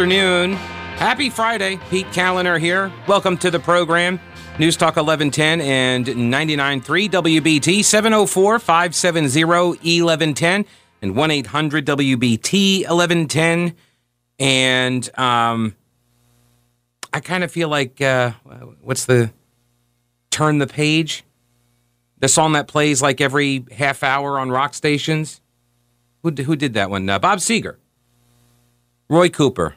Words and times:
Afternoon. 0.00 0.54
Happy 0.96 1.28
Friday. 1.28 1.78
Pete 1.90 2.06
Kaliner 2.06 2.58
here. 2.58 2.90
Welcome 3.06 3.36
to 3.36 3.50
the 3.50 3.60
program. 3.60 4.18
News 4.58 4.74
Talk 4.74 4.96
1110 4.96 5.60
and 5.60 6.06
99.3 6.06 7.10
WBT 7.10 7.84
704 7.84 8.58
570 8.58 9.44
1110 9.44 10.64
and 11.02 11.14
1 11.14 11.30
800 11.30 11.84
WBT 11.84 12.78
1110. 12.88 13.76
And 14.38 15.18
um, 15.18 15.76
I 17.12 17.20
kind 17.20 17.44
of 17.44 17.52
feel 17.52 17.68
like, 17.68 18.00
uh, 18.00 18.30
what's 18.80 19.04
the 19.04 19.30
turn 20.30 20.56
the 20.56 20.66
page? 20.66 21.24
The 22.20 22.28
song 22.28 22.54
that 22.54 22.68
plays 22.68 23.02
like 23.02 23.20
every 23.20 23.66
half 23.70 24.02
hour 24.02 24.38
on 24.38 24.48
rock 24.48 24.72
stations. 24.72 25.42
Who, 26.22 26.30
who 26.30 26.56
did 26.56 26.72
that 26.72 26.88
one? 26.88 27.06
Uh, 27.06 27.18
Bob 27.18 27.40
Seger. 27.40 27.76
Roy 29.10 29.28
Cooper 29.28 29.74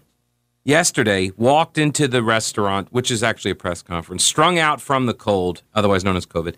yesterday 0.63 1.31
walked 1.37 1.77
into 1.77 2.07
the 2.07 2.23
restaurant, 2.23 2.87
which 2.91 3.11
is 3.11 3.23
actually 3.23 3.51
a 3.51 3.55
press 3.55 3.81
conference, 3.81 4.23
strung 4.23 4.57
out 4.57 4.81
from 4.81 5.05
the 5.05 5.13
cold, 5.13 5.61
otherwise 5.73 6.03
known 6.03 6.15
as 6.15 6.25
COVID, 6.25 6.55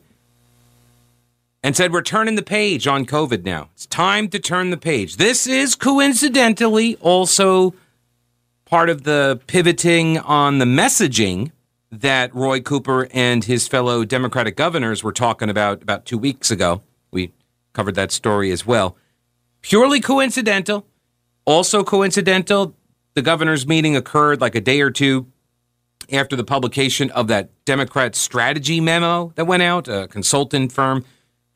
and 1.63 1.76
said, 1.76 1.91
We're 1.91 2.02
turning 2.02 2.36
the 2.36 2.44
page 2.44 2.88
on 2.88 3.05
COVID 3.05 3.44
now. 3.44 3.70
It's 3.74 3.85
time 3.85 4.27
to 4.30 4.40
turn 4.40 4.70
the 4.70 4.77
page. 4.77 5.18
This 5.18 5.48
is 5.48 5.76
coincidentally 5.76 6.96
also 6.98 7.74
part 8.65 8.90
of 8.90 9.04
the 9.04 9.40
pivoting 9.48 10.18
on 10.20 10.60
the 10.60 10.65
messaging 10.65 11.52
that 11.91 12.34
Roy 12.35 12.60
Cooper 12.60 13.08
and 13.13 13.43
his 13.43 13.68
fellow 13.68 14.04
Democratic 14.04 14.55
governors 14.55 15.04
were 15.04 15.13
talking 15.13 15.49
about 15.49 15.82
about 15.82 16.05
two 16.05 16.18
weeks 16.18 16.52
ago. 16.52 16.82
We 17.12 17.32
covered 17.74 17.96
that 17.96 18.12
story 18.12 18.52
as 18.52 18.65
well. 18.65 18.98
Purely 19.62 19.99
coincidental 19.99 20.85
also 21.46 21.84
coincidental, 21.84 22.76
the 23.16 23.21
governor's 23.21 23.66
meeting 23.66 23.96
occurred 23.96 24.41
like 24.41 24.55
a 24.55 24.62
day 24.62 24.82
or 24.82 24.91
two 24.91 25.27
after 26.12 26.35
the 26.35 26.44
publication 26.44 27.10
of 27.12 27.27
that 27.27 27.49
Democrat 27.66 28.16
strategy 28.16 28.80
memo 28.80 29.32
that 29.35 29.46
went 29.46 29.63
out. 29.63 29.88
A 29.88 30.08
consultant 30.08 30.71
firm 30.71 31.04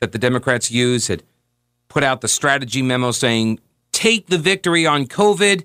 that 0.00 0.12
the 0.12 0.18
Democrats 0.18 0.70
use 0.70 1.06
had 1.06 1.22
put 1.88 2.02
out 2.02 2.20
the 2.22 2.28
strategy 2.28 2.82
memo 2.82 3.12
saying, 3.12 3.60
take 3.92 4.26
the 4.26 4.38
victory 4.38 4.86
on 4.86 5.06
COVID, 5.06 5.64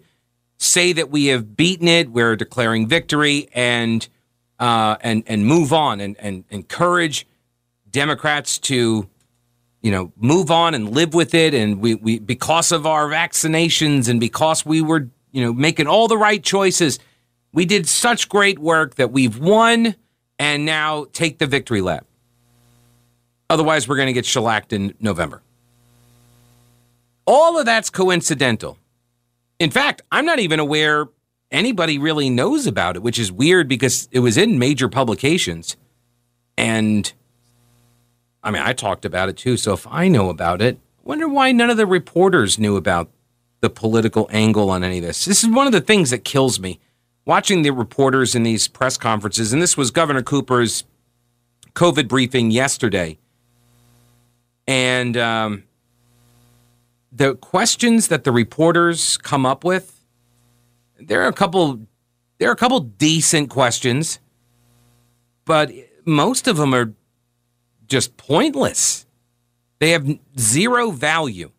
say 0.58 0.94
that 0.94 1.10
we 1.10 1.28
have 1.28 1.56
beaten 1.56 1.88
it, 1.88 2.12
we're 2.12 2.36
declaring 2.36 2.88
victory, 2.88 3.48
and 3.54 4.08
uh, 4.60 4.96
and 5.02 5.24
and 5.28 5.46
move 5.46 5.74
on 5.74 6.00
and, 6.00 6.16
and 6.20 6.46
encourage 6.50 7.28
Democrats 7.90 8.58
to 8.58 9.10
you 9.86 9.92
know, 9.92 10.12
move 10.18 10.50
on 10.50 10.74
and 10.74 10.90
live 10.90 11.14
with 11.14 11.36
it. 11.36 11.54
And 11.54 11.80
we, 11.80 11.94
we, 11.94 12.18
because 12.18 12.72
of 12.72 12.88
our 12.88 13.08
vaccinations 13.08 14.10
and 14.10 14.20
because 14.20 14.66
we 14.66 14.82
were, 14.82 15.10
you 15.36 15.44
know, 15.44 15.54
making 15.54 15.86
all 15.86 16.08
the 16.08 16.18
right 16.18 16.42
choices, 16.42 16.98
we 17.52 17.66
did 17.66 17.90
such 17.90 18.30
great 18.30 18.58
work 18.58 18.96
that 18.96 19.12
we've 19.12 19.38
won 19.38 19.94
and 20.40 20.66
now 20.66 21.08
take 21.12 21.40
the 21.40 21.46
victory 21.46 21.82
lap. 21.82 22.06
Otherwise, 23.50 23.86
we're 23.86 23.98
going 23.98 24.08
to 24.08 24.14
get 24.14 24.26
shellacked 24.26 24.72
in 24.72 24.96
November. 25.02 25.42
All 27.28 27.60
of 27.60 27.66
that's 27.66 27.90
coincidental. 27.90 28.78
In 29.60 29.72
fact, 29.72 30.02
I'm 30.10 30.26
not 30.26 30.40
even 30.40 30.62
aware 30.62 31.08
anybody 31.52 31.98
really 31.98 32.30
knows 32.30 32.66
about 32.66 32.96
it, 32.96 33.04
which 33.04 33.20
is 33.20 33.30
weird 33.30 33.68
because 33.68 34.08
it 34.14 34.20
was 34.20 34.38
in 34.38 34.58
major 34.58 34.88
publications. 34.88 35.76
And 36.58 37.12
I 38.42 38.52
mean, 38.52 38.62
I 38.62 38.72
talked 38.72 39.04
about 39.04 39.28
it 39.28 39.36
too. 39.36 39.58
So 39.58 39.74
if 39.74 39.86
I 39.88 40.08
know 40.08 40.30
about 40.30 40.62
it, 40.62 40.80
wonder 41.04 41.28
why 41.28 41.52
none 41.52 41.70
of 41.70 41.76
the 41.76 41.86
reporters 41.86 42.58
knew 42.58 42.78
about 42.78 43.10
the 43.66 43.70
political 43.72 44.30
angle 44.32 44.70
on 44.70 44.84
any 44.84 45.00
of 45.00 45.04
this. 45.04 45.26
This 45.26 45.44
is 45.44 45.50
one 45.50 45.66
of 45.66 45.74
the 45.74 45.82
things 45.82 46.12
that 46.12 46.24
kills 46.24 46.60
me. 46.60 46.80
Watching 47.26 47.64
the 47.64 47.72
reporters 47.72 48.36
in 48.36 48.44
these 48.44 48.68
press 48.68 48.96
conferences, 48.96 49.52
and 49.52 49.60
this 49.60 49.76
was 49.76 49.90
Governor 49.90 50.22
Cooper's 50.22 50.84
COVID 51.74 52.08
briefing 52.08 52.52
yesterday. 52.52 53.18
And 54.68 55.18
um, 55.18 55.64
the 57.12 57.34
questions 57.34 58.10
that 58.10 58.24
the 58.24 58.32
reporters 58.32 59.18
come 59.18 59.48
up 59.48 59.64
with, 59.64 60.00
there 61.00 61.24
are 61.24 61.28
a 61.28 61.34
couple 61.34 61.80
there 62.38 62.50
are 62.50 62.54
a 62.54 62.58
couple 62.58 62.80
decent 62.82 63.50
questions, 63.50 64.20
but 65.46 65.72
most 66.06 66.48
of 66.48 66.58
them 66.58 66.76
are 66.76 66.94
just 67.88 68.16
pointless. 68.18 69.08
They 69.80 69.90
have 69.90 70.08
zero 70.38 70.92
value. 70.92 71.50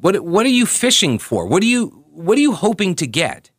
What 0.00 0.20
what 0.24 0.46
are 0.46 0.50
you 0.50 0.66
fishing 0.66 1.18
for? 1.18 1.46
What 1.46 1.62
are 1.62 1.66
you 1.66 2.04
what 2.10 2.38
are 2.38 2.42
you 2.42 2.52
hoping 2.52 2.94
to 2.96 3.06
get? 3.06 3.50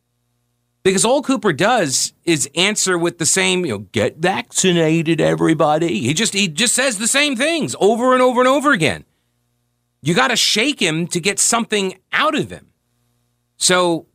Because 0.83 1.03
all 1.03 1.21
Cooper 1.21 1.51
does 1.51 2.13
is 2.23 2.49
answer 2.55 2.97
with 2.97 3.17
the 3.17 3.25
same, 3.25 3.65
you 3.65 3.73
know, 3.73 3.77
get 3.91 4.17
vaccinated, 4.17 5.19
everybody. 5.19 5.99
He 5.99 6.13
just 6.13 6.33
he 6.33 6.47
just 6.47 6.73
says 6.73 6.97
the 6.97 7.07
same 7.07 7.35
things 7.35 7.75
over 7.79 8.13
and 8.13 8.21
over 8.21 8.39
and 8.39 8.47
over 8.47 8.71
again. 8.71 9.03
You 10.01 10.13
got 10.13 10.29
to 10.29 10.35
shake 10.35 10.79
him 10.79 11.07
to 11.07 11.19
get 11.19 11.39
something 11.39 11.97
out 12.13 12.35
of 12.35 12.49
him. 12.49 12.67
So 13.57 14.07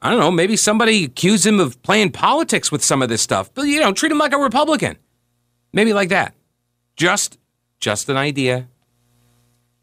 I 0.00 0.10
don't 0.10 0.20
know, 0.20 0.30
maybe 0.30 0.56
somebody 0.56 1.04
accuse 1.04 1.44
him 1.44 1.58
of 1.58 1.82
playing 1.82 2.12
politics 2.12 2.70
with 2.70 2.84
some 2.84 3.02
of 3.02 3.08
this 3.08 3.22
stuff, 3.22 3.52
but 3.52 3.62
you 3.62 3.80
know, 3.80 3.92
treat 3.92 4.12
him 4.12 4.18
like 4.18 4.32
a 4.32 4.38
Republican. 4.38 4.96
Maybe 5.72 5.92
like 5.92 6.10
that. 6.10 6.34
Just, 6.96 7.38
just 7.80 8.08
an 8.08 8.16
idea. 8.16 8.68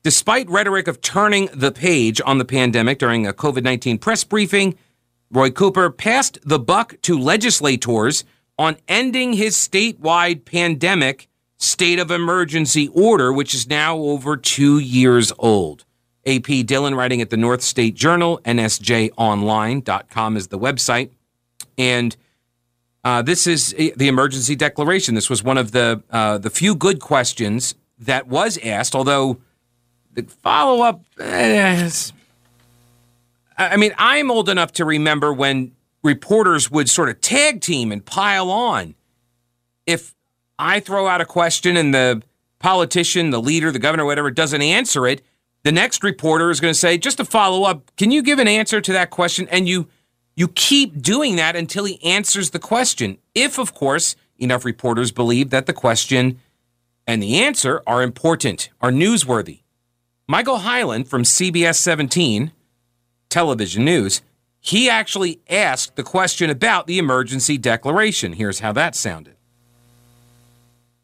Despite 0.04 0.50
rhetoric 0.50 0.90
of 0.90 1.00
turning 1.00 1.48
the 1.54 1.72
page 1.72 2.20
on 2.26 2.38
the 2.38 2.44
pandemic 2.44 3.00
during 3.00 3.26
a 3.26 3.32
COVID 3.32 3.64
19 3.64 3.98
press 4.00 4.26
briefing, 4.26 4.76
Roy 5.32 5.50
Cooper 5.50 5.90
passed 5.90 6.38
the 6.44 6.60
buck 6.60 6.96
to 7.04 7.18
legislators 7.18 8.26
on 8.58 8.76
ending 8.90 9.34
his 9.34 9.56
statewide 9.56 10.44
pandemic 10.44 11.30
state 11.58 12.00
of 12.00 12.12
emergency 12.12 12.90
order, 12.90 13.32
which 13.32 13.54
is 13.54 13.70
now 13.70 13.98
over 13.98 14.36
two 14.36 14.78
years 14.78 15.32
old. 15.40 15.86
AP 16.26 16.66
Dillon 16.66 16.96
writing 16.96 17.22
at 17.22 17.30
the 17.30 17.38
North 17.38 17.62
State 17.62 17.96
Journal, 17.96 18.42
nsjonline.com 18.44 20.38
is 20.38 20.48
the 20.50 20.60
website. 20.60 21.12
And 21.78 22.16
uh, 23.06 23.22
this 23.22 23.48
is 23.48 23.74
the 23.74 24.08
emergency 24.10 24.56
declaration. 24.56 25.16
This 25.16 25.30
was 25.30 25.44
one 25.44 25.58
of 25.58 25.72
the 25.72 26.04
uh, 26.10 26.40
the 26.40 26.50
few 26.50 26.76
good 26.76 27.00
questions 27.00 27.76
that 27.98 28.28
was 28.28 28.58
asked, 28.64 28.96
although 28.96 29.40
the 30.14 30.24
follow 30.24 30.84
up. 30.84 31.02
Eh, 31.20 31.90
I 33.58 33.78
mean, 33.78 33.94
I'm 33.98 34.32
old 34.32 34.50
enough 34.50 34.72
to 34.74 34.86
remember 34.86 35.34
when 35.34 35.74
reporters 36.04 36.70
would 36.72 36.90
sort 36.90 37.10
of 37.10 37.22
tag 37.22 37.62
team 37.62 37.92
and 37.92 38.04
pile 38.04 38.50
on. 38.50 38.96
If 39.86 40.16
I 40.58 40.80
throw 40.80 41.08
out 41.08 41.22
a 41.22 41.26
question 41.26 41.78
and 41.78 41.94
the 41.94 42.24
politician, 42.60 43.30
the 43.30 43.42
leader, 43.42 43.72
the 43.72 43.80
governor, 43.80 44.06
whatever, 44.06 44.32
doesn't 44.32 44.62
answer 44.62 45.08
it, 45.08 45.22
the 45.64 45.72
next 45.72 46.04
reporter 46.04 46.50
is 46.50 46.60
going 46.60 46.74
to 46.74 46.80
say, 46.80 46.98
just 46.98 47.18
to 47.18 47.26
follow 47.26 47.64
up, 47.64 47.96
can 47.96 48.12
you 48.12 48.22
give 48.22 48.40
an 48.40 48.48
answer 48.48 48.82
to 48.82 48.94
that 48.94 49.10
question? 49.10 49.48
And 49.50 49.68
you 49.68 49.88
you 50.36 50.48
keep 50.48 51.00
doing 51.00 51.36
that 51.36 51.56
until 51.56 51.86
he 51.86 52.04
answers 52.04 52.50
the 52.50 52.60
question. 52.60 53.20
If, 53.36 53.60
of 53.60 53.76
course, 53.76 54.16
enough 54.40 54.66
reporters 54.66 55.12
believe 55.12 55.52
that 55.52 55.68
the 55.68 55.74
question 55.74 56.40
and 57.06 57.22
the 57.22 57.40
answer 57.40 57.84
are 57.86 58.02
important, 58.02 58.70
are 58.82 58.92
newsworthy. 58.92 59.63
Michael 60.28 60.60
Hyland 60.60 61.10
from 61.10 61.24
CBS 61.24 61.76
17 61.76 62.54
television 63.30 63.84
news, 63.84 64.22
he 64.62 64.90
actually 64.90 65.42
asked 65.50 65.98
the 65.98 66.04
question 66.04 66.50
about 66.50 66.88
the 66.88 66.98
emergency 66.98 67.58
declaration. 67.58 68.32
Here's 68.32 68.60
how 68.60 68.72
that 68.72 68.96
sounded. 68.96 69.36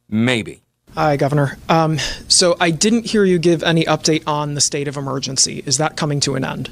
Maybe. 0.07 0.61
Hi, 0.95 1.17
Governor. 1.17 1.57
Um, 1.67 1.97
so 2.29 2.55
I 2.61 2.71
didn't 2.71 3.07
hear 3.07 3.25
you 3.25 3.39
give 3.39 3.61
any 3.61 3.83
update 3.83 4.23
on 4.25 4.53
the 4.53 4.61
state 4.61 4.87
of 4.87 4.95
emergency. 4.95 5.63
Is 5.65 5.77
that 5.79 5.97
coming 5.97 6.21
to 6.21 6.35
an 6.35 6.45
end? 6.45 6.71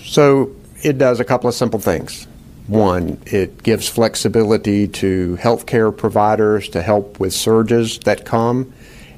So 0.00 0.50
it 0.82 0.98
does 0.98 1.20
a 1.20 1.24
couple 1.24 1.48
of 1.48 1.54
simple 1.54 1.78
things. 1.78 2.26
One, 2.66 3.20
it 3.26 3.62
gives 3.62 3.88
flexibility 3.88 4.88
to 4.88 5.36
healthcare 5.40 5.96
providers 5.96 6.68
to 6.70 6.82
help 6.82 7.20
with 7.20 7.32
surges 7.32 8.00
that 8.00 8.24
come, 8.24 8.72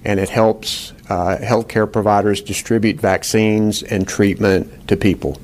and 0.04 0.20
it 0.20 0.28
helps 0.28 0.92
uh, 1.08 1.38
healthcare 1.40 1.90
providers 1.90 2.40
distribute 2.40 3.00
vaccines 3.00 3.82
and 3.82 4.06
treatment 4.06 4.88
to 4.88 4.96
people. 4.96 5.40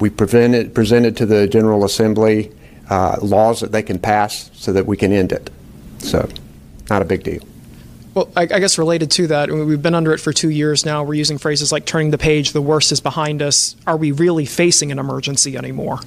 We 0.00 0.10
presented, 0.10 0.74
presented 0.74 1.16
to 1.18 1.26
the 1.26 1.46
General 1.46 1.84
Assembly 1.84 2.52
uh, 2.90 3.18
laws 3.22 3.60
that 3.60 3.72
they 3.72 3.82
can 3.82 3.98
pass 3.98 4.50
so 4.54 4.72
that 4.72 4.86
we 4.86 4.96
can 4.96 5.12
end 5.12 5.32
it. 5.32 5.50
So, 5.98 6.28
not 6.90 7.00
a 7.00 7.04
big 7.04 7.22
deal. 7.22 7.42
Well, 8.14 8.30
I, 8.36 8.42
I, 8.42 8.60
guess 8.60 8.78
related 8.78 9.10
to 9.12 9.26
that, 9.28 9.50
we've 9.50 9.82
been 9.82 9.94
under 9.94 10.12
it 10.12 10.18
for 10.18 10.32
two 10.32 10.50
years 10.50 10.84
now. 10.84 11.02
We're 11.02 11.14
using 11.14 11.38
phrases 11.38 11.72
like 11.72 11.84
turning 11.84 12.10
the 12.12 12.18
page, 12.18 12.52
the 12.52 12.62
worst 12.62 12.92
is 12.92 13.00
behind 13.00 13.42
us. 13.42 13.74
Are 13.86 13.96
we 13.96 14.12
really 14.12 14.46
facing 14.46 14.92
an 14.92 15.00
emergency 15.00 15.56
anymore? 15.56 15.98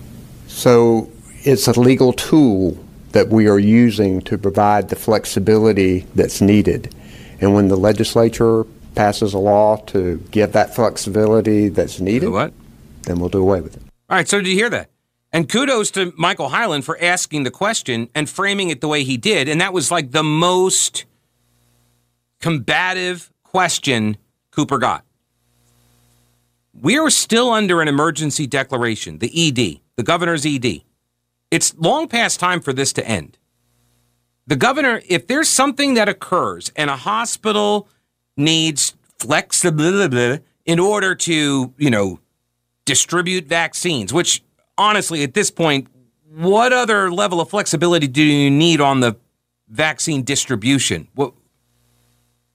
So 0.48 1.10
it's 1.44 1.68
a 1.68 1.78
legal 1.78 2.14
tool 2.14 2.78
that 3.12 3.28
we 3.28 3.48
are 3.48 3.60
using 3.60 4.22
to 4.22 4.38
provide 4.38 4.90
the 4.90 4.96
flexibility 4.96 6.02
that's 6.16 6.40
needed. 6.40 6.94
And 7.40 7.54
when 7.54 7.68
the 7.68 7.78
legislature 7.78 8.66
passes 8.96 9.34
a 9.34 9.38
law 9.38 9.78
to 9.88 10.18
give 10.32 10.54
that 10.54 10.74
flexibility 10.76 11.70
that's 11.70 12.00
needed, 12.00 12.30
what? 12.30 12.54
then 13.04 13.20
we'll 13.20 13.30
do 13.30 13.42
away 13.42 13.62
with 13.62 13.76
it. 13.78 13.84
All 14.10 14.18
right, 14.18 14.28
so 14.28 14.40
did 14.40 14.48
you 14.48 14.56
hear 14.56 14.70
that? 14.70 14.90
And 15.32 15.50
kudos 15.50 15.92
to 15.92 16.14
Michael 16.18 16.50
Hyland 16.50 16.86
for 16.86 16.98
asking 17.02 17.44
the 17.44 17.52
question 17.52 18.10
and 18.16 18.30
framing 18.30 18.70
it 18.70 18.82
the 18.82 18.88
way 18.88 19.04
he 19.04 19.18
did. 19.18 19.50
And 19.50 19.60
that 19.62 19.74
was 19.74 19.92
like 19.92 20.12
the 20.12 20.24
most 20.24 21.06
combative 22.40 23.32
question 23.44 24.18
Cooper 24.52 24.78
got. 24.78 25.04
We 26.80 26.98
are 26.98 27.10
still 27.10 27.52
under 27.52 27.82
an 27.82 27.88
emergency 27.88 28.48
declaration, 28.48 29.20
the 29.20 29.32
ED, 29.48 29.80
the 29.96 30.04
governor's 30.04 30.46
ED. 30.46 30.82
It's 31.50 31.76
long 31.76 32.08
past 32.08 32.40
time 32.40 32.62
for 32.62 32.72
this 32.72 32.94
to 32.94 33.08
end. 33.08 33.38
The 34.48 34.56
governor, 34.56 35.02
if 35.08 35.28
there's 35.28 35.50
something 35.50 35.96
that 35.96 36.08
occurs 36.08 36.72
and 36.76 36.90
a 36.90 36.96
hospital 36.96 37.90
needs 38.38 38.96
flexibility 39.20 40.44
in 40.66 40.80
order 40.80 41.16
to, 41.16 41.74
you 41.78 41.90
know, 41.90 42.20
distribute 42.86 43.46
vaccines, 43.46 44.14
which 44.14 44.42
honestly, 44.78 45.24
at 45.24 45.34
this 45.34 45.52
point, 45.52 45.88
what 46.34 46.72
other 46.72 47.12
level 47.12 47.42
of 47.42 47.50
flexibility 47.50 48.08
do 48.08 48.24
you 48.24 48.50
need 48.50 48.80
on 48.80 49.02
the 49.02 49.18
vaccine 49.68 50.24
distribution? 50.24 51.10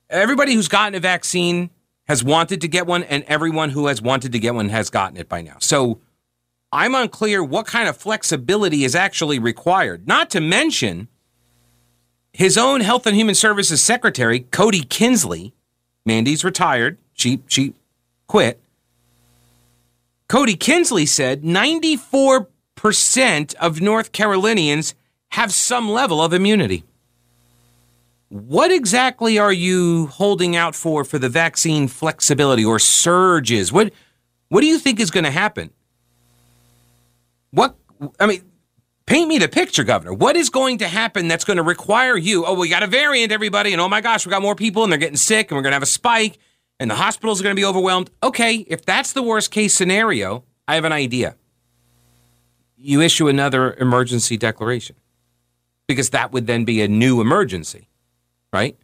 Everybody 0.08 0.54
who's 0.54 0.68
gotten 0.68 0.94
a 0.94 1.00
vaccine 1.00 1.70
has 2.06 2.24
wanted 2.24 2.60
to 2.62 2.68
get 2.68 2.86
one, 2.86 3.02
and 3.04 3.22
everyone 3.24 3.70
who 3.70 3.86
has 3.86 4.00
wanted 4.00 4.32
to 4.32 4.38
get 4.38 4.54
one 4.54 4.68
has 4.70 4.88
gotten 4.90 5.16
it 5.16 5.28
by 5.28 5.42
now. 5.42 5.56
So 5.58 6.00
I'm 6.72 6.94
unclear 6.94 7.44
what 7.44 7.66
kind 7.66 7.88
of 7.88 7.96
flexibility 7.96 8.84
is 8.84 8.94
actually 8.94 9.38
required. 9.38 10.06
Not 10.06 10.30
to 10.30 10.40
mention, 10.40 11.08
his 12.32 12.56
own 12.56 12.80
Health 12.80 13.06
and 13.06 13.16
Human 13.16 13.34
Services 13.34 13.82
Secretary, 13.82 14.40
Cody 14.40 14.82
Kinsley, 14.82 15.52
Mandy's 16.04 16.44
retired. 16.44 16.98
She 17.14 17.40
she 17.46 17.74
quit. 18.26 18.58
Cody 20.28 20.56
Kinsley 20.56 21.04
said 21.04 21.42
94% 21.42 23.54
of 23.56 23.82
North 23.82 24.12
Carolinians 24.12 24.94
have 25.32 25.52
some 25.52 25.90
level 25.90 26.22
of 26.22 26.32
immunity. 26.32 26.84
What 28.30 28.72
exactly 28.72 29.38
are 29.38 29.52
you 29.52 30.06
holding 30.06 30.56
out 30.56 30.74
for 30.74 31.04
for 31.04 31.18
the 31.18 31.28
vaccine 31.28 31.86
flexibility 31.86 32.64
or 32.64 32.78
surges? 32.78 33.70
What 33.70 33.92
what 34.48 34.62
do 34.62 34.66
you 34.66 34.78
think 34.78 35.00
is 35.00 35.10
going 35.10 35.24
to 35.24 35.30
happen? 35.30 35.70
What 37.50 37.76
I 38.18 38.26
mean, 38.26 38.42
paint 39.12 39.28
me 39.28 39.36
the 39.36 39.46
picture, 39.46 39.84
Governor. 39.84 40.14
What 40.14 40.36
is 40.36 40.48
going 40.48 40.78
to 40.78 40.88
happen 40.88 41.28
that's 41.28 41.44
going 41.44 41.58
to 41.58 41.62
require 41.62 42.16
you? 42.16 42.46
Oh, 42.46 42.54
we 42.54 42.70
got 42.70 42.82
a 42.82 42.86
variant, 42.86 43.30
everybody, 43.30 43.72
and 43.72 43.80
oh 43.80 43.88
my 43.88 44.00
gosh, 44.00 44.24
we 44.24 44.30
got 44.30 44.40
more 44.40 44.54
people, 44.54 44.84
and 44.84 44.90
they're 44.90 44.98
getting 44.98 45.18
sick, 45.18 45.50
and 45.50 45.56
we're 45.56 45.62
going 45.62 45.72
to 45.72 45.76
have 45.76 45.82
a 45.82 45.86
spike, 45.86 46.38
and 46.80 46.90
the 46.90 46.94
hospitals 46.94 47.38
are 47.38 47.42
going 47.42 47.54
to 47.54 47.60
be 47.60 47.64
overwhelmed. 47.66 48.10
Okay, 48.22 48.64
if 48.68 48.86
that's 48.86 49.12
the 49.12 49.22
worst 49.22 49.50
case 49.50 49.74
scenario, 49.74 50.44
I 50.66 50.76
have 50.76 50.86
an 50.86 50.92
idea. 50.92 51.36
You 52.78 53.02
issue 53.02 53.28
another 53.28 53.74
emergency 53.74 54.38
declaration 54.38 54.96
because 55.86 56.08
that 56.10 56.32
would 56.32 56.46
then 56.46 56.64
be 56.64 56.80
a 56.80 56.88
new 56.88 57.20
emergency, 57.20 57.90
right? 58.50 58.78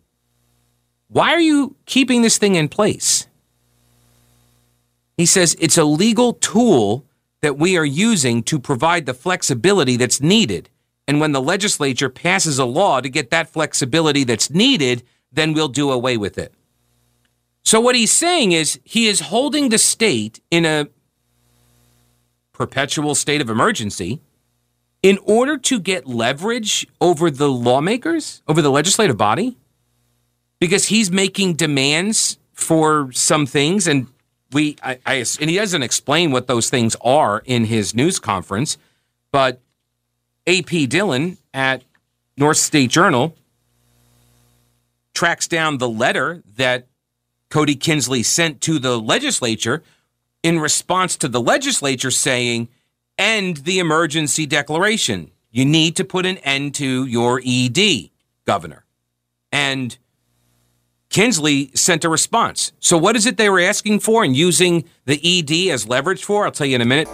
Why 1.08 1.32
are 1.32 1.40
you 1.40 1.74
keeping 1.86 2.20
this 2.20 2.36
thing 2.36 2.54
in 2.54 2.68
place? 2.68 3.28
He 5.16 5.24
says 5.24 5.56
it's 5.58 5.78
a 5.78 5.84
legal 5.84 6.34
tool 6.34 7.06
that 7.40 7.58
we 7.58 7.76
are 7.76 7.84
using 7.84 8.42
to 8.44 8.58
provide 8.58 9.06
the 9.06 9.14
flexibility 9.14 9.96
that's 9.96 10.20
needed. 10.20 10.68
And 11.06 11.20
when 11.20 11.32
the 11.32 11.40
legislature 11.40 12.10
passes 12.10 12.58
a 12.58 12.64
law 12.64 13.00
to 13.00 13.08
get 13.08 13.30
that 13.30 13.48
flexibility 13.48 14.24
that's 14.24 14.50
needed, 14.50 15.02
then 15.32 15.52
we'll 15.52 15.68
do 15.68 15.90
away 15.90 16.16
with 16.16 16.36
it. 16.36 16.52
So, 17.64 17.80
what 17.80 17.94
he's 17.94 18.12
saying 18.12 18.52
is 18.52 18.80
he 18.84 19.08
is 19.08 19.20
holding 19.20 19.68
the 19.68 19.78
state 19.78 20.40
in 20.50 20.64
a 20.64 20.88
perpetual 22.52 23.14
state 23.14 23.40
of 23.40 23.50
emergency 23.50 24.20
in 25.02 25.18
order 25.22 25.56
to 25.56 25.78
get 25.78 26.06
leverage 26.06 26.86
over 27.00 27.30
the 27.30 27.48
lawmakers, 27.48 28.42
over 28.48 28.60
the 28.60 28.70
legislative 28.70 29.16
body, 29.16 29.56
because 30.58 30.86
he's 30.86 31.10
making 31.10 31.54
demands 31.54 32.38
for 32.52 33.12
some 33.12 33.46
things. 33.46 33.86
And 33.86 34.08
we, 34.52 34.76
I, 34.82 34.98
I, 35.04 35.14
and 35.40 35.50
he 35.50 35.56
doesn't 35.56 35.82
explain 35.82 36.30
what 36.30 36.46
those 36.46 36.70
things 36.70 36.96
are 37.02 37.42
in 37.44 37.64
his 37.64 37.94
news 37.94 38.18
conference, 38.18 38.78
but 39.30 39.60
AP 40.46 40.88
Dillon 40.88 41.36
at 41.52 41.82
North 42.36 42.56
State 42.56 42.90
Journal 42.90 43.34
tracks 45.12 45.48
down 45.48 45.78
the 45.78 45.88
letter 45.88 46.42
that 46.56 46.86
Cody 47.50 47.74
Kinsley 47.74 48.22
sent 48.22 48.60
to 48.62 48.78
the 48.78 48.98
legislature 48.98 49.82
in 50.42 50.60
response 50.60 51.16
to 51.16 51.28
the 51.28 51.40
legislature 51.40 52.10
saying, 52.10 52.68
end 53.18 53.58
the 53.58 53.78
emergency 53.78 54.46
declaration. 54.46 55.30
You 55.50 55.64
need 55.64 55.96
to 55.96 56.04
put 56.04 56.24
an 56.24 56.38
end 56.38 56.74
to 56.76 57.04
your 57.06 57.42
ED, 57.44 58.10
Governor. 58.44 58.84
And 59.50 59.96
Kinsley 61.10 61.70
sent 61.74 62.04
a 62.04 62.08
response. 62.08 62.72
So, 62.80 62.98
what 62.98 63.16
is 63.16 63.26
it 63.26 63.36
they 63.36 63.48
were 63.48 63.60
asking 63.60 64.00
for 64.00 64.24
and 64.24 64.36
using 64.36 64.84
the 65.06 65.18
ED 65.22 65.72
as 65.72 65.88
leverage 65.88 66.24
for? 66.24 66.44
I'll 66.44 66.52
tell 66.52 66.66
you 66.66 66.74
in 66.74 66.80
a 66.80 66.84
minute. 66.84 67.08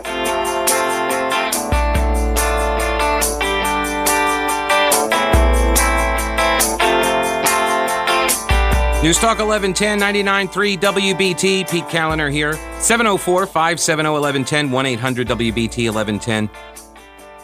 News 9.04 9.18
Talk 9.18 9.38
1110 9.38 10.00
99.3 10.00 10.78
WBT. 10.78 11.70
Pete 11.70 11.84
Kaliner 11.84 12.32
here. 12.32 12.54
704 12.80 13.46
570 13.46 14.10
1110 14.10 14.70
1 14.70 14.86
800 14.86 15.28
WBT 15.28 15.92
1110. 15.92 16.48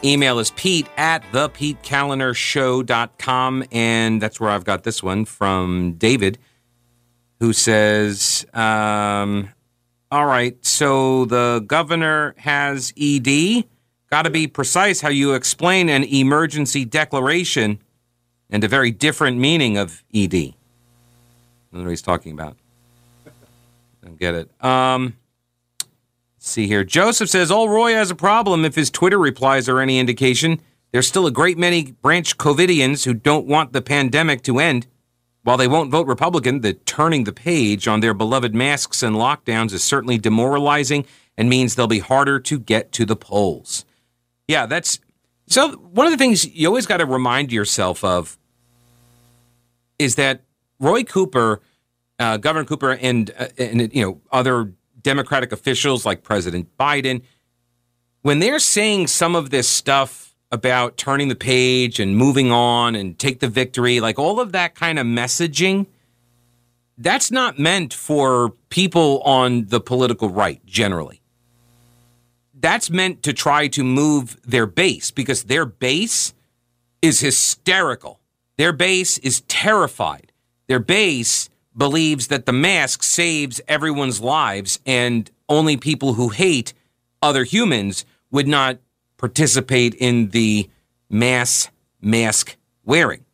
Email 0.02 0.38
is 0.38 0.50
pete 0.52 0.87
at 0.97 1.23
thepetekalinershow.com. 1.32 3.64
And 3.70 4.23
that's 4.23 4.41
where 4.41 4.50
I've 4.50 4.64
got 4.64 4.85
this 4.85 5.02
one 5.02 5.25
from 5.25 5.94
David, 5.94 6.38
who 7.40 7.52
says, 7.52 8.47
um, 8.54 9.50
All 10.11 10.26
right, 10.26 10.64
so 10.64 11.25
the 11.26 11.64
governor 11.66 12.35
has 12.38 12.95
ED. 13.00 13.64
Got 14.11 14.23
to 14.23 14.30
be 14.30 14.47
precise 14.47 15.00
how 15.00 15.11
you 15.11 15.35
explain 15.35 15.88
an 15.88 16.04
emergency 16.04 16.85
declaration 16.85 17.80
and 18.50 18.64
a 18.64 18.69
very 18.69 18.90
different 18.90 19.38
meaning 19.38 19.78
of 19.78 20.02
ED. 20.12 20.35
I 20.35 20.54
don't 21.73 21.73
know 21.73 21.83
what 21.85 21.90
he's 21.90 22.02
talking 22.02 22.33
about. 22.33 22.57
Don't 24.02 24.19
get 24.19 24.35
it. 24.35 24.64
Um, 24.64 25.16
see 26.40 26.66
here. 26.66 26.85
Joseph 26.85 27.28
says, 27.28 27.50
All 27.50 27.68
Roy 27.68 27.92
has 27.92 28.11
a 28.11 28.16
problem 28.16 28.64
if 28.64 28.75
his 28.75 28.90
Twitter 28.90 29.18
replies 29.18 29.68
are 29.68 29.80
any 29.80 29.99
indication. 29.99 30.61
There's 30.92 31.06
still 31.06 31.26
a 31.26 31.30
great 31.30 31.59
many 31.59 31.92
branch 31.92 32.37
COVIDians 32.37 33.04
who 33.04 33.14
don't 33.14 33.47
want 33.47 33.73
the 33.73 33.82
pandemic 33.82 34.42
to 34.42 34.59
end. 34.59 34.87
While 35.42 35.56
they 35.56 35.68
won't 35.68 35.90
vote 35.90 36.06
Republican, 36.06 36.61
the 36.61 36.75
turning 36.75 37.25
the 37.25 37.32
page 37.32 37.88
on 37.88 38.00
their 38.00 38.12
beloved 38.12 38.54
masks 38.54 39.02
and 39.02 39.16
lockdowns 39.16 39.73
is 39.73 39.82
certainly 39.82 40.18
demoralizing 40.18 41.06
and 41.38 41.49
means 41.49 41.75
they'll 41.75 41.87
be 41.87 42.00
harder 42.00 42.38
to 42.40 42.59
get 42.59 42.92
to 42.92 43.06
the 43.06 43.16
polls. 43.16 43.85
Yeah, 44.49 44.66
that's 44.66 44.99
so. 45.47 45.76
One 45.76 46.06
of 46.06 46.12
the 46.12 46.18
things 46.18 46.44
you 46.44 46.66
always 46.66 46.87
got 46.87 46.99
to 46.99 47.06
remind 47.06 47.52
yourself 47.52 48.04
of 48.04 48.37
is 49.99 50.16
that 50.16 50.42
Roy 50.78 51.04
Cooper, 51.04 51.62
uh, 52.18 52.37
Governor 52.37 52.66
Cooper, 52.66 52.92
and 52.92 53.30
uh, 53.38 53.49
and 53.56 53.94
you 53.94 54.04
know 54.04 54.20
other 54.30 54.75
Democratic 55.02 55.52
officials 55.52 56.04
like 56.07 56.23
President 56.23 56.69
Biden, 56.78 57.23
when 58.23 58.38
they're 58.38 58.59
saying 58.59 59.07
some 59.07 59.35
of 59.35 59.50
this 59.50 59.69
stuff 59.69 60.35
about 60.52 60.97
turning 60.97 61.28
the 61.28 61.35
page 61.35 62.00
and 62.00 62.16
moving 62.16 62.50
on 62.50 62.95
and 62.95 63.19
take 63.19 63.40
the 63.40 63.49
victory, 63.49 64.00
like 64.00 64.19
all 64.19 64.40
of 64.40 64.52
that 64.52 64.75
kind 64.75 64.99
of 64.99 65.07
messaging, 65.07 65.87
that's 66.99 67.30
not 67.30 67.59
meant 67.59 67.95
for 67.95 68.50
people 68.69 69.21
on 69.23 69.66
the 69.66 69.80
political 69.80 70.28
right 70.28 70.64
generally. 70.66 71.23
That's 72.52 72.90
meant 72.90 73.23
to 73.23 73.33
try 73.33 73.69
to 73.69 73.85
move 73.85 74.38
their 74.42 74.66
base 74.66 75.11
because 75.11 75.45
their 75.45 75.64
base 75.64 76.35
is 77.00 77.21
hysterical. 77.21 78.21
Their 78.59 78.73
base 78.73 79.16
is 79.19 79.40
terrified 79.42 80.30
their 80.71 80.78
base 80.78 81.50
believes 81.76 82.28
that 82.28 82.46
the 82.46 82.52
mask 82.52 83.02
saves 83.02 83.60
everyone's 83.68 84.20
lives 84.20 84.80
and 84.84 85.30
only 85.48 85.76
people 85.76 86.14
who 86.14 86.28
hate 86.28 86.72
other 87.22 87.44
humans 87.44 88.04
would 88.30 88.48
not 88.48 88.78
participate 89.16 89.94
in 89.94 90.30
the 90.30 90.68
mass 91.08 91.68
mask 92.00 92.56
wearing. 92.84 93.24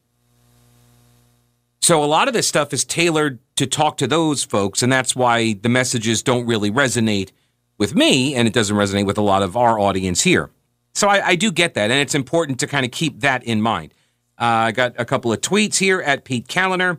So 1.80 2.02
a 2.02 2.06
lot 2.06 2.26
of 2.26 2.34
this 2.34 2.48
stuff 2.48 2.72
is 2.72 2.84
tailored 2.84 3.38
to 3.56 3.66
talk 3.66 3.96
to 3.98 4.06
those 4.06 4.42
folks, 4.42 4.82
and 4.82 4.92
that's 4.92 5.14
why 5.14 5.52
the 5.52 5.68
messages 5.68 6.22
don't 6.22 6.46
really 6.46 6.70
resonate 6.70 7.30
with 7.78 7.94
me, 7.94 8.34
and 8.34 8.48
it 8.48 8.54
doesn't 8.54 8.76
resonate 8.76 9.06
with 9.06 9.18
a 9.18 9.22
lot 9.22 9.42
of 9.42 9.56
our 9.56 9.78
audience 9.78 10.22
here. 10.22 10.50
So 10.94 11.08
I, 11.08 11.28
I 11.28 11.34
do 11.36 11.52
get 11.52 11.74
that, 11.74 11.90
and 11.90 12.00
it's 12.00 12.14
important 12.14 12.58
to 12.60 12.66
kind 12.66 12.84
of 12.84 12.90
keep 12.90 13.20
that 13.20 13.44
in 13.44 13.60
mind. 13.60 13.94
Uh, 14.38 14.44
I 14.68 14.72
got 14.72 14.94
a 14.98 15.04
couple 15.04 15.32
of 15.32 15.40
tweets 15.40 15.76
here 15.76 16.00
at 16.00 16.24
Pete 16.24 16.48
Kaliner. 16.48 16.98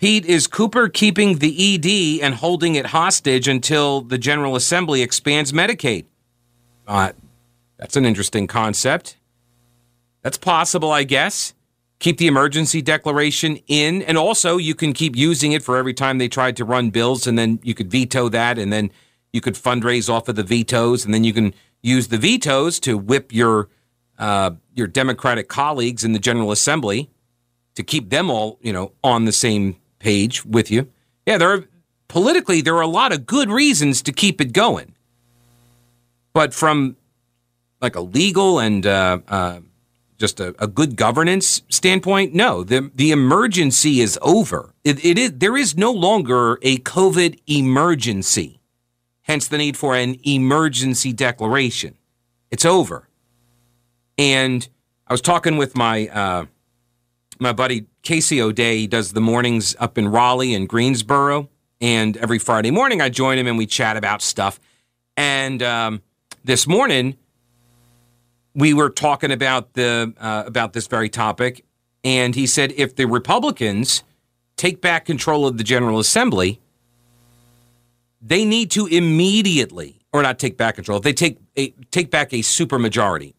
Pete, 0.00 0.24
is 0.24 0.46
Cooper 0.46 0.88
keeping 0.88 1.40
the 1.40 1.74
ED 1.74 2.24
and 2.24 2.34
holding 2.36 2.74
it 2.74 2.86
hostage 2.86 3.46
until 3.46 4.00
the 4.00 4.16
General 4.16 4.56
Assembly 4.56 5.02
expands 5.02 5.52
Medicaid? 5.52 6.06
Uh, 6.88 7.12
that's 7.76 7.96
an 7.96 8.06
interesting 8.06 8.46
concept. 8.46 9.18
That's 10.22 10.38
possible, 10.38 10.90
I 10.90 11.04
guess. 11.04 11.52
Keep 11.98 12.16
the 12.16 12.28
emergency 12.28 12.80
declaration 12.80 13.58
in, 13.66 14.00
and 14.00 14.16
also 14.16 14.56
you 14.56 14.74
can 14.74 14.94
keep 14.94 15.16
using 15.16 15.52
it 15.52 15.62
for 15.62 15.76
every 15.76 15.92
time 15.92 16.16
they 16.16 16.28
tried 16.28 16.56
to 16.56 16.64
run 16.64 16.88
bills, 16.88 17.26
and 17.26 17.38
then 17.38 17.60
you 17.62 17.74
could 17.74 17.90
veto 17.90 18.30
that, 18.30 18.58
and 18.58 18.72
then 18.72 18.90
you 19.34 19.42
could 19.42 19.54
fundraise 19.54 20.08
off 20.08 20.30
of 20.30 20.34
the 20.34 20.42
vetoes, 20.42 21.04
and 21.04 21.12
then 21.12 21.24
you 21.24 21.34
can 21.34 21.52
use 21.82 22.08
the 22.08 22.16
vetoes 22.16 22.80
to 22.80 22.96
whip 22.96 23.34
your 23.34 23.68
uh, 24.18 24.52
your 24.74 24.86
Democratic 24.86 25.48
colleagues 25.48 26.04
in 26.04 26.14
the 26.14 26.18
General 26.18 26.52
Assembly 26.52 27.10
to 27.74 27.82
keep 27.82 28.08
them 28.08 28.30
all, 28.30 28.58
you 28.62 28.72
know, 28.72 28.92
on 29.04 29.26
the 29.26 29.32
same 29.32 29.76
page 30.00 30.44
with 30.44 30.70
you. 30.70 30.88
Yeah, 31.26 31.38
there 31.38 31.52
are 31.52 31.64
politically 32.08 32.60
there 32.60 32.76
are 32.76 32.82
a 32.82 32.88
lot 32.88 33.12
of 33.12 33.26
good 33.26 33.48
reasons 33.48 34.02
to 34.02 34.12
keep 34.12 34.40
it 34.40 34.52
going, 34.52 34.96
but 36.32 36.52
from 36.52 36.96
like 37.80 37.94
a 37.94 38.00
legal 38.00 38.58
and 38.58 38.84
uh, 38.84 39.20
uh, 39.28 39.60
just 40.18 40.40
a, 40.40 40.54
a, 40.58 40.66
good 40.66 40.96
governance 40.96 41.62
standpoint, 41.68 42.34
no, 42.34 42.64
the 42.64 42.90
the 42.94 43.10
emergency 43.12 44.00
is 44.00 44.18
over. 44.20 44.74
It, 44.82 45.04
it 45.04 45.18
is 45.18 45.32
there 45.34 45.56
is 45.56 45.76
no 45.76 45.92
longer 45.92 46.58
a 46.62 46.78
COVID 46.78 47.38
emergency, 47.46 48.60
hence 49.22 49.46
the 49.46 49.58
need 49.58 49.76
for 49.76 49.94
an 49.94 50.16
emergency 50.26 51.12
declaration. 51.12 51.94
It's 52.50 52.64
over. 52.64 53.08
And 54.18 54.68
I 55.06 55.12
was 55.12 55.20
talking 55.20 55.56
with 55.56 55.76
my 55.76 56.08
uh, 56.08 56.46
my 57.38 57.52
buddy 57.52 57.86
Casey 58.02 58.40
O'Day. 58.40 58.86
Does 58.86 59.12
the 59.12 59.20
mornings 59.20 59.76
up 59.78 59.98
in 59.98 60.08
Raleigh 60.08 60.54
and 60.54 60.68
Greensboro, 60.68 61.48
and 61.80 62.16
every 62.16 62.38
Friday 62.38 62.70
morning 62.70 63.00
I 63.00 63.08
join 63.08 63.38
him 63.38 63.46
and 63.46 63.58
we 63.58 63.66
chat 63.66 63.96
about 63.96 64.22
stuff. 64.22 64.60
And 65.16 65.62
um, 65.62 66.02
this 66.44 66.66
morning 66.66 67.16
we 68.54 68.74
were 68.74 68.90
talking 68.90 69.30
about 69.30 69.74
the 69.74 70.12
uh, 70.18 70.44
about 70.46 70.72
this 70.72 70.86
very 70.86 71.08
topic, 71.08 71.64
and 72.02 72.34
he 72.34 72.46
said 72.46 72.72
if 72.76 72.96
the 72.96 73.06
Republicans 73.06 74.02
take 74.56 74.80
back 74.80 75.04
control 75.04 75.46
of 75.46 75.56
the 75.56 75.64
General 75.64 75.98
Assembly, 75.98 76.60
they 78.20 78.44
need 78.44 78.70
to 78.72 78.86
immediately, 78.86 80.00
or 80.12 80.22
not 80.22 80.38
take 80.38 80.56
back 80.56 80.74
control, 80.74 80.98
if 80.98 81.04
they 81.04 81.12
take 81.12 81.38
a, 81.56 81.70
take 81.90 82.10
back 82.10 82.32
a 82.32 82.40
supermajority, 82.40 83.34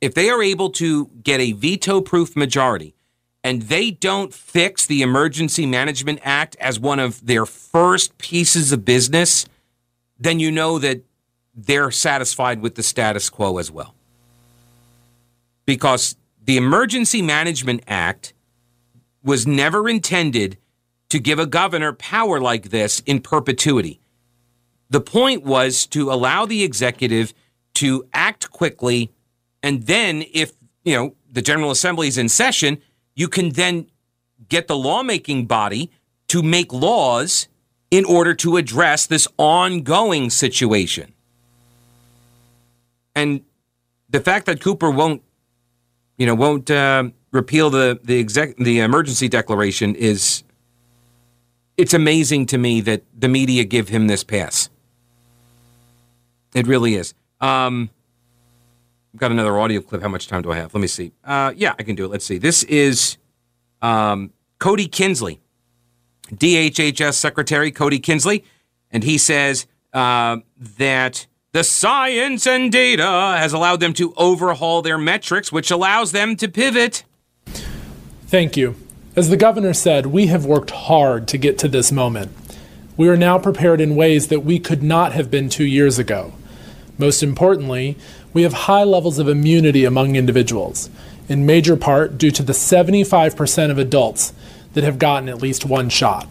if 0.00 0.14
they 0.14 0.30
are 0.30 0.42
able 0.42 0.70
to 0.70 1.06
get 1.22 1.40
a 1.40 1.52
veto-proof 1.52 2.36
majority, 2.36 2.94
and 3.42 3.62
they 3.62 3.90
don't 3.90 4.34
fix 4.34 4.86
the 4.86 5.02
Emergency 5.02 5.66
Management 5.66 6.20
Act 6.22 6.56
as 6.60 6.78
one 6.78 6.98
of 6.98 7.26
their 7.26 7.46
first 7.46 8.18
pieces 8.18 8.72
of 8.72 8.84
business, 8.84 9.46
then 10.18 10.38
you 10.38 10.50
know 10.50 10.78
that 10.78 11.02
they're 11.54 11.90
satisfied 11.90 12.60
with 12.60 12.74
the 12.74 12.82
status 12.82 13.30
quo 13.30 13.58
as 13.58 13.70
well 13.70 13.94
because 15.70 16.16
the 16.42 16.56
Emergency 16.56 17.22
Management 17.22 17.82
Act 17.86 18.34
was 19.22 19.46
never 19.46 19.88
intended 19.88 20.58
to 21.08 21.20
give 21.20 21.38
a 21.38 21.46
governor 21.46 21.92
power 21.92 22.40
like 22.40 22.70
this 22.70 23.00
in 23.06 23.20
perpetuity. 23.20 24.00
The 24.88 25.00
point 25.00 25.44
was 25.44 25.86
to 25.86 26.10
allow 26.10 26.44
the 26.44 26.64
executive 26.64 27.32
to 27.74 28.04
act 28.12 28.50
quickly, 28.50 29.12
and 29.62 29.84
then 29.84 30.24
if 30.32 30.54
you 30.82 30.96
know 30.96 31.14
the 31.30 31.42
General 31.42 31.70
Assembly 31.70 32.08
is 32.08 32.18
in 32.18 32.28
session, 32.28 32.78
you 33.14 33.28
can 33.28 33.50
then 33.50 33.86
get 34.48 34.68
the 34.68 34.76
lawmaking 34.76 35.46
body 35.46 35.90
to 36.28 36.42
make 36.42 36.72
laws 36.72 37.48
in 37.90 38.04
order 38.04 38.34
to 38.34 38.56
address 38.56 39.06
this 39.06 39.26
ongoing 39.36 40.30
situation. 40.30 41.12
And 43.14 43.42
the 44.08 44.20
fact 44.20 44.46
that 44.46 44.60
Cooper 44.60 44.90
won't 44.90 45.22
you 46.20 46.26
know, 46.26 46.34
won't 46.34 46.70
uh, 46.70 47.04
repeal 47.32 47.70
the 47.70 47.98
the 48.04 48.20
exec 48.20 48.58
the 48.58 48.80
emergency 48.80 49.26
declaration 49.26 49.94
is. 49.94 50.44
It's 51.78 51.94
amazing 51.94 52.44
to 52.46 52.58
me 52.58 52.82
that 52.82 53.04
the 53.18 53.26
media 53.26 53.64
give 53.64 53.88
him 53.88 54.06
this 54.06 54.22
pass. 54.22 54.68
It 56.54 56.66
really 56.66 56.94
is. 56.94 57.14
Um, 57.40 57.88
got 59.16 59.30
another 59.30 59.58
audio 59.58 59.80
clip. 59.80 60.02
How 60.02 60.08
much 60.08 60.28
time 60.28 60.42
do 60.42 60.52
I 60.52 60.56
have? 60.56 60.74
Let 60.74 60.80
me 60.80 60.86
see. 60.86 61.12
Uh, 61.24 61.52
yeah, 61.56 61.74
I 61.78 61.82
can 61.82 61.96
do 61.96 62.04
it. 62.04 62.08
Let's 62.08 62.24
see. 62.24 62.38
This 62.38 62.62
is 62.64 63.16
um, 63.82 64.32
Cody 64.58 64.86
Kinsley, 64.86 65.40
DHHS 66.32 67.14
Secretary 67.14 67.70
Cody 67.72 67.98
Kinsley, 67.98 68.44
and 68.90 69.02
he 69.04 69.18
says 69.18 69.66
uh, 69.92 70.38
that 70.78 71.26
the 71.52 71.64
science 71.64 72.46
and 72.46 72.70
data 72.70 73.02
has 73.38 73.52
allowed 73.52 73.80
them 73.80 73.92
to 73.94 74.14
overhaul 74.16 74.82
their 74.82 74.98
metrics, 74.98 75.50
which 75.50 75.70
allows 75.70 76.12
them 76.12 76.36
to 76.36 76.48
pivot. 76.48 77.04
Thank 78.26 78.56
you. 78.56 78.76
As 79.16 79.28
the 79.28 79.36
governor 79.36 79.74
said, 79.74 80.06
we 80.06 80.28
have 80.28 80.44
worked 80.44 80.70
hard 80.70 81.26
to 81.28 81.38
get 81.38 81.58
to 81.58 81.68
this 81.68 81.90
moment. 81.90 82.30
We 82.96 83.08
are 83.08 83.16
now 83.16 83.38
prepared 83.38 83.80
in 83.80 83.96
ways 83.96 84.28
that 84.28 84.44
we 84.44 84.60
could 84.60 84.82
not 84.84 85.12
have 85.12 85.30
been 85.30 85.48
two 85.48 85.64
years 85.64 85.98
ago. 85.98 86.32
Most 86.96 87.22
importantly, 87.22 87.96
we 88.32 88.42
have 88.42 88.52
high 88.52 88.84
levels 88.84 89.18
of 89.18 89.28
immunity 89.28 89.84
among 89.84 90.16
individuals, 90.16 90.90
in 91.28 91.46
major 91.46 91.76
part 91.76 92.18
due 92.18 92.30
to 92.30 92.42
the 92.42 92.52
75% 92.52 93.70
of 93.70 93.78
adults 93.78 94.32
that 94.74 94.84
have 94.84 94.98
gotten 94.98 95.28
at 95.28 95.42
least 95.42 95.64
one 95.64 95.88
shot. 95.88 96.28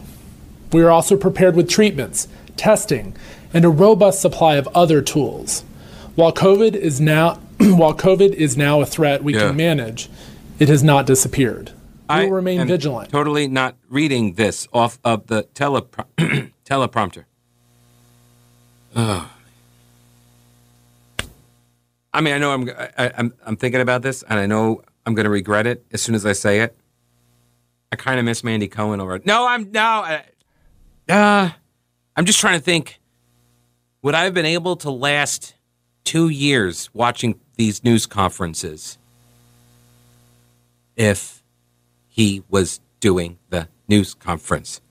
We 0.72 0.82
are 0.84 0.91
also 0.91 1.18
prepared 1.18 1.56
with 1.56 1.70
treatments, 1.70 2.27
testing, 2.56 3.15
and 3.53 3.65
a 3.65 3.70
robust 3.70 4.22
supply 4.22 4.56
of 4.56 4.68
other 4.70 5.01
tools. 5.01 5.63
While 6.15 6.34
COVID 6.34 6.75
is 6.75 7.01
now 7.01 7.36
while 7.60 7.94
COVID 7.94 8.34
is 8.34 8.56
now 8.56 8.79
a 8.82 8.86
threat 8.86 9.24
we 9.24 9.34
yeah. 9.34 9.48
can 9.48 9.58
manage, 9.58 10.10
it 10.60 10.70
has 10.70 10.84
not 10.84 11.06
disappeared. 11.06 11.72
We 12.10 12.25
will 12.25 12.32
remain 12.32 12.65
vigilant. 12.65 13.12
Totally 13.12 13.48
not 13.48 13.75
reading 13.88 14.34
this 14.34 14.68
off 14.74 14.98
of 15.03 15.27
the 15.27 15.44
telepro- 15.53 16.06
teleprompter. 16.65 17.25
Oh. 18.96 19.29
I 22.13 22.21
mean, 22.21 22.33
I 22.33 22.37
know 22.37 22.51
I'm 22.51 22.69
I, 22.69 22.89
am 22.97 23.11
I'm, 23.17 23.33
I'm 23.45 23.57
thinking 23.57 23.81
about 23.81 24.01
this, 24.01 24.23
and 24.23 24.39
I 24.39 24.45
know 24.45 24.81
I'm 25.05 25.13
going 25.13 25.25
to 25.25 25.29
regret 25.29 25.67
it 25.67 25.85
as 25.91 26.01
soon 26.01 26.15
as 26.15 26.25
I 26.25 26.33
say 26.33 26.61
it. 26.61 26.75
I 27.91 27.95
kind 27.95 28.19
of 28.19 28.25
miss 28.25 28.43
Mandy 28.43 28.67
Cohen 28.67 28.99
already. 28.99 29.23
No, 29.25 29.47
I'm 29.47 29.71
no. 29.71 29.81
I, 29.81 30.23
uh, 31.07 31.49
I'm 32.15 32.25
just 32.25 32.39
trying 32.39 32.59
to 32.59 32.63
think 32.63 32.99
would 34.01 34.15
I 34.15 34.23
have 34.23 34.33
been 34.33 34.45
able 34.45 34.75
to 34.77 34.89
last 34.89 35.55
two 36.03 36.29
years 36.29 36.89
watching 36.93 37.39
these 37.55 37.83
news 37.83 38.05
conferences 38.05 38.97
if 40.95 41.43
he 42.07 42.43
was 42.49 42.79
doing 42.99 43.37
the 43.49 43.67
news 43.87 44.13
conference? 44.13 44.81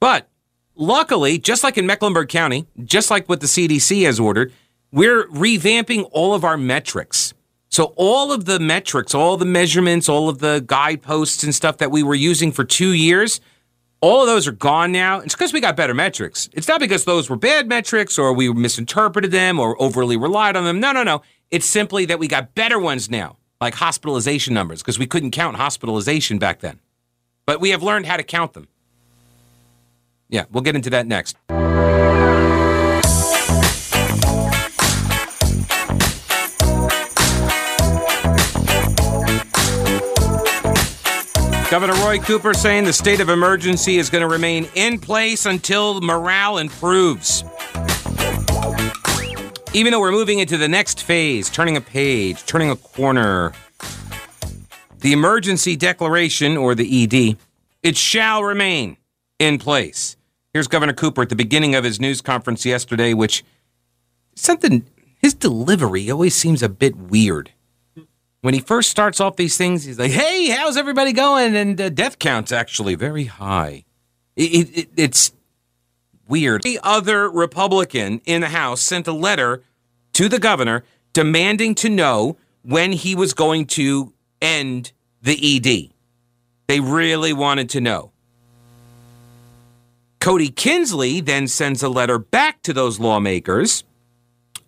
But 0.00 0.28
luckily, 0.74 1.38
just 1.38 1.64
like 1.64 1.76
in 1.76 1.86
Mecklenburg 1.86 2.28
County, 2.28 2.66
just 2.84 3.10
like 3.10 3.28
what 3.28 3.40
the 3.40 3.46
CDC 3.46 4.04
has 4.04 4.18
ordered, 4.18 4.52
we're 4.94 5.26
revamping 5.26 6.08
all 6.12 6.34
of 6.34 6.44
our 6.44 6.56
metrics. 6.56 7.34
So, 7.68 7.92
all 7.96 8.30
of 8.30 8.44
the 8.44 8.60
metrics, 8.60 9.12
all 9.12 9.36
the 9.36 9.44
measurements, 9.44 10.08
all 10.08 10.28
of 10.28 10.38
the 10.38 10.62
guideposts 10.64 11.42
and 11.42 11.52
stuff 11.52 11.78
that 11.78 11.90
we 11.90 12.04
were 12.04 12.14
using 12.14 12.52
for 12.52 12.62
two 12.62 12.92
years, 12.92 13.40
all 14.00 14.20
of 14.20 14.28
those 14.28 14.46
are 14.46 14.52
gone 14.52 14.92
now. 14.92 15.18
It's 15.18 15.34
because 15.34 15.52
we 15.52 15.60
got 15.60 15.74
better 15.76 15.94
metrics. 15.94 16.48
It's 16.52 16.68
not 16.68 16.78
because 16.78 17.06
those 17.06 17.28
were 17.28 17.34
bad 17.34 17.66
metrics 17.66 18.20
or 18.20 18.32
we 18.32 18.52
misinterpreted 18.52 19.32
them 19.32 19.58
or 19.58 19.80
overly 19.82 20.16
relied 20.16 20.54
on 20.54 20.62
them. 20.64 20.78
No, 20.78 20.92
no, 20.92 21.02
no. 21.02 21.22
It's 21.50 21.66
simply 21.66 22.04
that 22.04 22.20
we 22.20 22.28
got 22.28 22.54
better 22.54 22.78
ones 22.78 23.10
now, 23.10 23.36
like 23.60 23.74
hospitalization 23.74 24.54
numbers, 24.54 24.80
because 24.80 25.00
we 25.00 25.08
couldn't 25.08 25.32
count 25.32 25.56
hospitalization 25.56 26.38
back 26.38 26.60
then. 26.60 26.78
But 27.46 27.60
we 27.60 27.70
have 27.70 27.82
learned 27.82 28.06
how 28.06 28.16
to 28.16 28.22
count 28.22 28.52
them. 28.52 28.68
Yeah, 30.28 30.44
we'll 30.52 30.62
get 30.62 30.76
into 30.76 30.90
that 30.90 31.08
next. 31.08 31.36
Governor 41.74 41.94
Roy 42.04 42.20
Cooper 42.20 42.54
saying 42.54 42.84
the 42.84 42.92
state 42.92 43.18
of 43.18 43.28
emergency 43.28 43.98
is 43.98 44.08
going 44.08 44.22
to 44.22 44.28
remain 44.28 44.68
in 44.76 44.96
place 44.96 45.44
until 45.44 46.00
morale 46.00 46.58
improves. 46.58 47.42
Even 49.72 49.90
though 49.90 49.98
we're 49.98 50.12
moving 50.12 50.38
into 50.38 50.56
the 50.56 50.68
next 50.68 51.02
phase, 51.02 51.50
turning 51.50 51.76
a 51.76 51.80
page, 51.80 52.46
turning 52.46 52.70
a 52.70 52.76
corner, 52.76 53.52
the 55.00 55.12
emergency 55.12 55.74
declaration, 55.74 56.56
or 56.56 56.76
the 56.76 57.02
ED, 57.02 57.36
it 57.82 57.96
shall 57.96 58.44
remain 58.44 58.96
in 59.40 59.58
place. 59.58 60.16
Here's 60.52 60.68
Governor 60.68 60.92
Cooper 60.92 61.22
at 61.22 61.28
the 61.28 61.34
beginning 61.34 61.74
of 61.74 61.82
his 61.82 61.98
news 61.98 62.20
conference 62.20 62.64
yesterday, 62.64 63.14
which 63.14 63.42
something, 64.36 64.86
his 65.18 65.34
delivery 65.34 66.08
always 66.08 66.36
seems 66.36 66.62
a 66.62 66.68
bit 66.68 66.94
weird 66.94 67.50
when 68.44 68.52
he 68.52 68.60
first 68.60 68.90
starts 68.90 69.22
off 69.22 69.36
these 69.36 69.56
things, 69.56 69.84
he's 69.84 69.98
like, 69.98 70.10
"Hey, 70.10 70.50
how's 70.50 70.76
everybody 70.76 71.14
going?" 71.14 71.56
And 71.56 71.80
uh, 71.80 71.88
death 71.88 72.18
count's 72.18 72.52
actually 72.52 72.94
very 72.94 73.24
high. 73.24 73.86
It, 74.36 74.68
it, 74.76 74.88
it's 74.98 75.32
weird. 76.28 76.62
The 76.62 76.78
other 76.82 77.30
Republican 77.30 78.20
in 78.26 78.42
the 78.42 78.50
House 78.50 78.82
sent 78.82 79.08
a 79.08 79.14
letter 79.14 79.62
to 80.12 80.28
the 80.28 80.38
governor 80.38 80.84
demanding 81.14 81.74
to 81.76 81.88
know 81.88 82.36
when 82.60 82.92
he 82.92 83.14
was 83.14 83.32
going 83.32 83.64
to 83.78 84.12
end 84.42 84.92
the 85.22 85.56
ED. 85.56 85.94
They 86.66 86.80
really 86.80 87.32
wanted 87.32 87.70
to 87.70 87.80
know. 87.80 88.12
Cody 90.20 90.50
Kinsley 90.50 91.22
then 91.22 91.48
sends 91.48 91.82
a 91.82 91.88
letter 91.88 92.18
back 92.18 92.60
to 92.64 92.74
those 92.74 93.00
lawmakers 93.00 93.84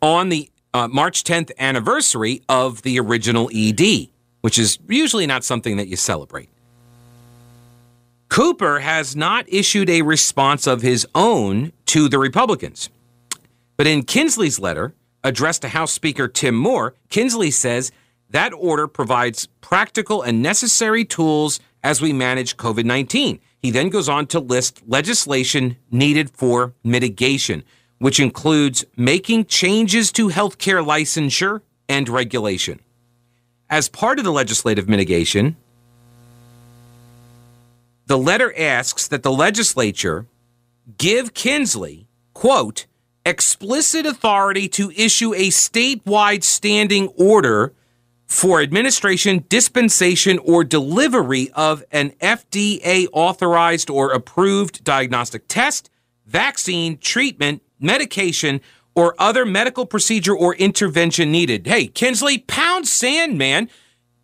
on 0.00 0.30
the 0.30 0.48
uh, 0.74 0.88
March 0.88 1.24
10th 1.24 1.50
anniversary 1.58 2.42
of 2.48 2.82
the 2.82 2.98
original 2.98 3.50
ED, 3.54 4.08
which 4.40 4.58
is 4.58 4.78
usually 4.88 5.26
not 5.26 5.44
something 5.44 5.76
that 5.76 5.88
you 5.88 5.96
celebrate. 5.96 6.48
Cooper 8.28 8.80
has 8.80 9.14
not 9.16 9.48
issued 9.48 9.88
a 9.88 10.02
response 10.02 10.66
of 10.66 10.82
his 10.82 11.06
own 11.14 11.72
to 11.86 12.08
the 12.08 12.18
Republicans. 12.18 12.90
But 13.76 13.86
in 13.86 14.02
Kinsley's 14.02 14.58
letter, 14.58 14.94
addressed 15.22 15.62
to 15.62 15.68
House 15.68 15.92
Speaker 15.92 16.28
Tim 16.28 16.54
Moore, 16.54 16.94
Kinsley 17.08 17.50
says 17.50 17.92
that 18.30 18.52
order 18.52 18.86
provides 18.88 19.46
practical 19.60 20.22
and 20.22 20.42
necessary 20.42 21.04
tools 21.04 21.60
as 21.82 22.00
we 22.00 22.12
manage 22.12 22.56
COVID 22.56 22.84
19. 22.84 23.38
He 23.60 23.70
then 23.70 23.88
goes 23.88 24.08
on 24.08 24.26
to 24.28 24.40
list 24.40 24.82
legislation 24.86 25.76
needed 25.90 26.30
for 26.30 26.74
mitigation, 26.84 27.64
which 27.98 28.20
includes 28.20 28.84
making 28.96 29.46
changes 29.46 30.12
to 30.12 30.28
healthcare 30.28 30.84
licensure 30.84 31.62
and 31.88 32.08
regulation. 32.08 32.80
As 33.68 33.88
part 33.88 34.18
of 34.18 34.24
the 34.24 34.32
legislative 34.32 34.88
mitigation, 34.88 35.56
the 38.06 38.18
letter 38.18 38.54
asks 38.56 39.08
that 39.08 39.22
the 39.22 39.32
legislature 39.32 40.26
give 40.98 41.34
Kinsley, 41.34 42.06
quote, 42.34 42.86
explicit 43.24 44.06
authority 44.06 44.68
to 44.68 44.92
issue 44.92 45.34
a 45.34 45.48
statewide 45.48 46.44
standing 46.44 47.08
order 47.16 47.72
for 48.26 48.60
administration, 48.60 49.44
dispensation, 49.48 50.38
or 50.38 50.64
delivery 50.64 51.50
of 51.54 51.82
an 51.90 52.10
FDA 52.20 53.06
authorized 53.12 53.90
or 53.90 54.12
approved 54.12 54.84
diagnostic 54.84 55.48
test, 55.48 55.90
vaccine, 56.26 56.98
treatment, 56.98 57.62
medication, 57.78 58.60
or 58.94 59.14
other 59.18 59.44
medical 59.44 59.84
procedure 59.86 60.34
or 60.34 60.54
intervention 60.56 61.30
needed. 61.30 61.66
Hey, 61.66 61.86
Kinsley, 61.86 62.38
pound 62.38 62.88
sand, 62.88 63.36
man. 63.36 63.68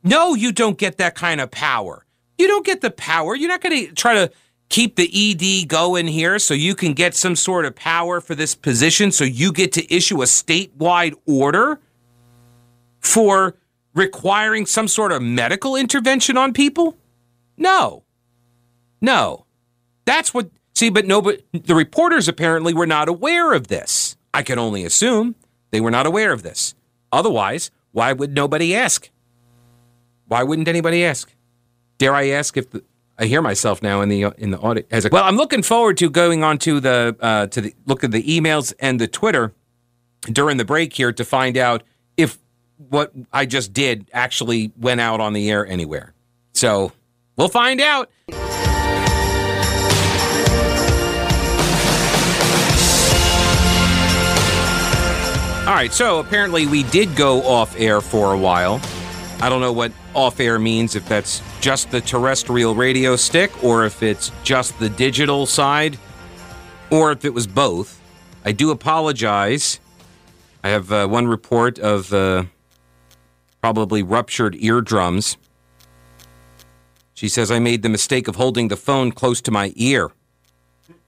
No, 0.03 0.35
you 0.35 0.51
don't 0.51 0.79
get 0.79 0.97
that 0.97 1.15
kind 1.15 1.41
of 1.41 1.51
power. 1.51 2.07
You 2.39 2.49
don't 2.49 2.65
get 2.65 2.81
the 2.81 2.91
power. 2.91 3.37
You're 3.37 3.51
not 3.51 3.61
going 3.61 3.87
to 3.87 3.93
try 3.93 4.15
to 4.15 4.33
keep 4.71 4.97
the 4.97 5.11
ED 5.13 5.69
going 5.69 6.07
here 6.07 6.39
so 6.39 6.55
you 6.55 6.75
can 6.75 6.95
get 6.95 7.15
some 7.15 7.37
sort 7.37 7.67
of 7.67 7.77
power 7.77 8.23
for 8.23 8.35
this 8.35 8.55
position 8.55 9.13
so 9.13 9.23
you 9.23 9.53
get 9.53 9.73
to 9.73 9.95
issue 9.95 10.23
a 10.23 10.25
statewide 10.25 11.15
order 11.27 11.79
for 13.01 13.55
requiring 13.95 14.65
some 14.65 14.89
sort 14.89 15.13
of 15.13 15.21
medical 15.23 15.77
intervention 15.77 16.39
on 16.39 16.55
people? 16.55 16.97
No. 17.59 18.05
No. 19.03 19.45
That's 20.07 20.33
what 20.33 20.51
see, 20.75 20.91
but 20.91 21.07
no, 21.07 21.23
but 21.23 21.43
the 21.53 21.75
reporters 21.75 22.29
apparently 22.29 22.75
were 22.75 22.87
not 22.87 23.09
aware 23.09 23.53
of 23.53 23.69
this. 23.69 24.17
I 24.35 24.43
can 24.43 24.59
only 24.59 24.85
assume 24.85 25.35
they 25.71 25.81
were 25.81 25.91
not 25.91 26.07
aware 26.07 26.33
of 26.33 26.43
this. 26.43 26.75
Otherwise, 27.11 27.71
why 27.93 28.13
would 28.13 28.35
nobody 28.35 28.75
ask? 28.75 29.11
Why 30.29 30.43
wouldn't 30.43 30.69
anybody 30.69 31.05
ask? 31.05 31.35
Dare 31.99 32.15
I 32.15 32.31
ask 32.31 32.57
if 32.57 32.71
the, 32.71 32.83
I 33.19 33.27
hear 33.27 33.43
myself 33.43 33.83
now 33.83 34.01
in 34.01 34.09
the 34.09 34.33
in 34.39 34.51
the 34.51 34.59
audio? 34.59 34.85
As 34.91 35.05
a, 35.05 35.11
well, 35.11 35.25
I'm 35.25 35.37
looking 35.37 35.63
forward 35.63 35.99
to 35.99 36.09
going 36.09 36.43
on 36.43 36.59
to 36.59 36.81
the 36.81 37.17
uh, 37.21 37.47
to 37.49 37.61
the 37.61 37.75
look 37.87 38.03
at 38.03 38.11
the 38.11 38.23
emails 38.23 38.73
and 38.81 38.99
the 38.99 39.07
Twitter 39.07 39.53
during 40.31 40.57
the 40.57 40.65
break 40.65 40.95
here 40.95 41.13
to 41.13 41.25
find 41.25 41.57
out 41.57 41.83
if 42.17 42.39
what 42.89 43.13
I 43.33 43.47
just 43.47 43.73
did 43.73 44.09
actually 44.13 44.73
went 44.77 45.01
out 45.01 45.21
on 45.21 45.33
the 45.35 45.51
air 45.51 45.67
anywhere. 45.67 46.15
So 46.55 46.93
we'll 47.37 47.49
find 47.49 47.81
out. 47.81 48.11
All 55.73 55.79
right, 55.79 55.91
so 55.91 56.21
apparently 56.21 56.67
we 56.67 56.83
did 56.83 57.17
go 57.17 57.43
off 57.45 57.75
air 57.81 58.03
for 58.03 58.35
a 58.35 58.37
while. 58.37 58.79
I 59.41 59.49
don't 59.49 59.63
know 59.63 59.73
what 59.73 59.91
off 60.15 60.39
air 60.39 60.59
means, 60.59 60.97
if 60.97 61.09
that's 61.09 61.41
just 61.63 61.91
the 61.91 62.03
terrestrial 62.03 62.75
radio 62.75 63.17
stick, 63.17 63.65
or 63.65 63.87
if 63.87 64.03
it's 64.03 64.31
just 64.45 64.79
the 64.79 64.91
digital 64.91 65.47
side, 65.47 65.99
or 66.91 67.11
if 67.11 67.25
it 67.25 67.33
was 67.33 67.47
both. 67.47 68.03
I 68.45 68.53
do 68.53 68.71
apologize. 68.71 69.81
I 70.63 70.69
have 70.69 70.93
uh, 70.93 71.07
one 71.07 71.27
report 71.27 71.79
of 71.79 72.13
uh, 72.13 72.45
probably 73.63 74.03
ruptured 74.03 74.55
eardrums. 74.57 75.39
She 77.15 77.31
says, 77.31 77.51
I 77.51 77.61
made 77.61 77.81
the 77.81 77.89
mistake 77.89 78.29
of 78.29 78.37
holding 78.37 78.69
the 78.69 78.77
phone 78.77 79.11
close 79.11 79.41
to 79.41 79.51
my 79.51 79.73
ear 79.77 80.11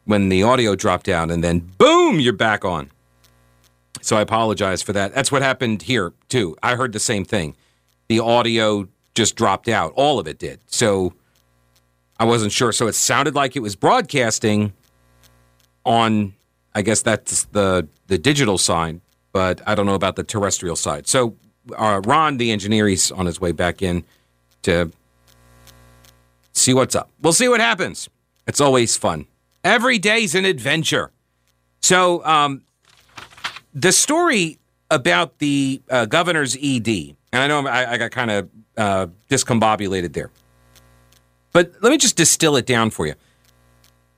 when 0.07 0.31
the 0.31 0.43
audio 0.43 0.75
dropped 0.75 1.11
out, 1.11 1.31
and 1.31 1.45
then 1.45 1.59
boom, 1.77 2.19
you're 2.19 2.33
back 2.33 2.65
on. 2.65 2.91
So 4.05 4.17
I 4.17 4.21
apologize 4.21 4.83
for 4.83 4.93
that. 4.93 5.15
That's 5.15 5.33
what 5.33 5.41
happened 5.41 5.83
here, 5.83 6.13
too. 6.29 6.57
I 6.63 6.75
heard 6.77 6.93
the 6.93 7.01
same 7.01 7.25
thing. 7.25 7.57
The 8.09 8.21
audio 8.21 8.87
just 9.15 9.35
dropped 9.35 9.67
out, 9.67 9.95
all 9.97 10.19
of 10.19 10.29
it 10.29 10.39
did. 10.39 10.61
So 10.67 11.15
I 12.21 12.25
wasn't 12.25 12.53
sure. 12.53 12.71
So 12.73 12.87
it 12.87 12.95
sounded 12.95 13.35
like 13.35 13.57
it 13.57 13.61
was 13.61 13.77
broadcasting 13.77 14.75
on, 15.87 16.35
I 16.75 16.83
guess 16.83 17.01
that's 17.01 17.45
the, 17.47 17.89
the 18.09 18.19
digital 18.19 18.59
side, 18.59 19.01
but 19.33 19.63
I 19.67 19.75
don't 19.75 19.87
know 19.87 19.95
about 19.95 20.17
the 20.17 20.25
terrestrial 20.25 20.77
side. 20.77 21.07
So 21.07 21.37
uh, 21.75 22.03
Ron, 22.05 22.37
the 22.37 22.53
engineer, 22.53 22.87
he's 22.87 23.11
on 23.11 23.25
his 23.25 23.41
way 23.41 23.53
back 23.53 23.81
in 23.81 24.05
to 24.63 24.93
see 26.53 26.75
what's 26.75 26.95
up. 26.95 27.11
We'll 27.23 27.33
see 27.33 27.49
what 27.49 27.61
happens. 27.61 28.11
It's 28.47 28.61
always 28.61 28.99
fun. 28.99 29.27
Every 29.65 29.99
day's 29.99 30.35
an 30.35 30.45
adventure. 30.45 31.11
So, 31.81 32.23
um, 32.27 32.65
the 33.75 33.93
story 33.93 34.59
about 34.91 35.39
the 35.39 35.83
uh, 35.91 36.07
governor's 36.07 36.57
ED, 36.57 36.89
and 37.33 37.43
I 37.43 37.47
know 37.49 37.67
I, 37.67 37.93
I 37.93 37.97
got 37.99 38.11
kind 38.13 38.31
of 38.31 38.49
uh, 38.77 39.07
discombobulated 39.29 40.13
there, 40.13 40.31
but 41.53 41.73
let 41.83 41.91
me 41.91 41.99
just 41.99 42.17
distill 42.17 42.57
it 42.57 42.67
down 42.67 42.91
for 42.91 43.07
you. 43.07 43.15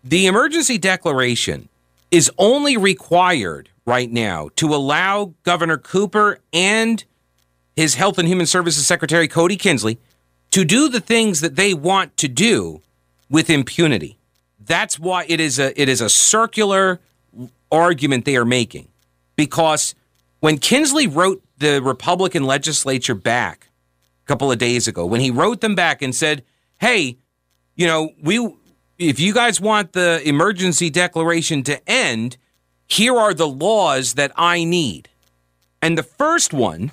The 0.04 0.26
emergency 0.26 0.78
declaration 0.78 1.68
is 2.10 2.30
only 2.38 2.76
required 2.76 3.70
right 3.84 4.10
now 4.10 4.50
to 4.56 4.74
allow 4.74 5.34
Governor 5.42 5.78
Cooper 5.78 6.38
and 6.52 7.02
his 7.74 7.94
Health 7.94 8.18
and 8.18 8.28
Human 8.28 8.46
Services 8.46 8.86
Secretary 8.86 9.28
Cody 9.28 9.56
Kinsley 9.56 9.98
to 10.50 10.64
do 10.64 10.88
the 10.88 11.00
things 11.00 11.40
that 11.40 11.56
they 11.56 11.74
want 11.74 12.16
to 12.18 12.28
do 12.28 12.82
with 13.28 13.50
impunity. 13.50 14.16
That's 14.58 14.98
why 14.98 15.24
it 15.28 15.40
is 15.40 15.58
a 15.58 15.80
it 15.80 15.88
is 15.88 16.00
a 16.00 16.08
circular 16.08 17.00
argument 17.70 18.24
they 18.24 18.36
are 18.36 18.44
making. 18.44 18.88
Because 19.36 19.94
when 20.40 20.58
Kinsley 20.58 21.06
wrote 21.06 21.42
the 21.58 21.80
Republican 21.82 22.44
legislature 22.44 23.14
back 23.14 23.68
a 24.24 24.26
couple 24.26 24.50
of 24.50 24.58
days 24.58 24.88
ago, 24.88 25.06
when 25.06 25.20
he 25.20 25.30
wrote 25.30 25.60
them 25.60 25.74
back 25.74 26.02
and 26.02 26.14
said, 26.14 26.42
"Hey, 26.78 27.18
you 27.74 27.86
know, 27.86 28.10
we 28.22 28.54
if 28.98 29.20
you 29.20 29.34
guys 29.34 29.60
want 29.60 29.92
the 29.92 30.26
emergency 30.26 30.90
declaration 30.90 31.62
to 31.64 31.88
end, 31.88 32.38
here 32.86 33.16
are 33.16 33.34
the 33.34 33.48
laws 33.48 34.14
that 34.14 34.32
I 34.36 34.64
need." 34.64 35.08
And 35.82 35.96
the 35.96 36.02
first 36.02 36.52
one 36.52 36.90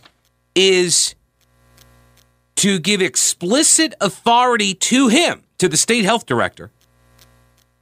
is 0.54 1.16
to 2.56 2.80
give 2.80 3.02
explicit 3.02 3.94
authority 4.00 4.74
to 4.74 5.08
him, 5.08 5.44
to 5.58 5.68
the 5.68 5.78
state 5.78 6.06
health 6.06 6.26
director. 6.26 6.72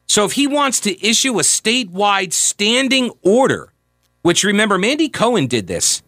So 0.08 0.26
if 0.26 0.34
he 0.34 0.48
wants 0.48 0.80
to 0.82 1.06
issue 1.06 1.40
a 1.40 1.44
statewide 1.44 2.34
standing 2.34 3.12
order, 3.22 3.71
which 4.22 4.44
remember, 4.44 4.78
Mandy 4.78 5.10
Cohen 5.10 5.48
did 5.48 5.68
this. 5.68 6.02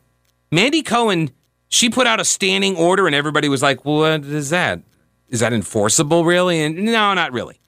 Mandy 0.52 0.84
Cohen, 0.84 1.32
she 1.68 1.90
put 1.90 2.08
out 2.08 2.20
a 2.20 2.26
standing 2.26 2.76
order, 2.76 3.08
and 3.08 3.16
everybody 3.16 3.50
was 3.50 3.62
like, 3.62 3.86
what 3.86 4.24
is 4.24 4.50
that? 4.52 4.82
Is 5.30 5.40
that 5.40 5.54
enforceable, 5.54 6.26
really? 6.26 6.62
And 6.62 6.84
no, 6.86 7.14
not 7.14 7.32
really. 7.32 7.60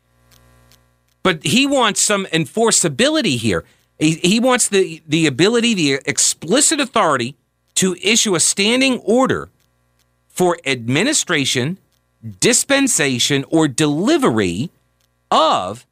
But 1.23 1.43
he 1.43 1.65
wants 1.65 2.01
some 2.01 2.25
enforceability 2.27 3.38
here. 3.38 3.63
He, 3.97 4.15
he 4.15 4.39
wants 4.39 4.67
the, 4.69 5.01
the 5.08 5.25
ability, 5.25 5.73
the 5.73 5.93
explicit 6.05 6.79
authority 6.79 7.36
to 7.75 7.95
issue 8.01 8.36
a 8.36 8.39
standing 8.39 8.99
order 8.99 9.49
for 10.27 10.60
administration, 10.65 11.79
dispensation, 12.39 13.45
or 13.49 13.67
delivery 13.67 14.69
of 15.31 15.88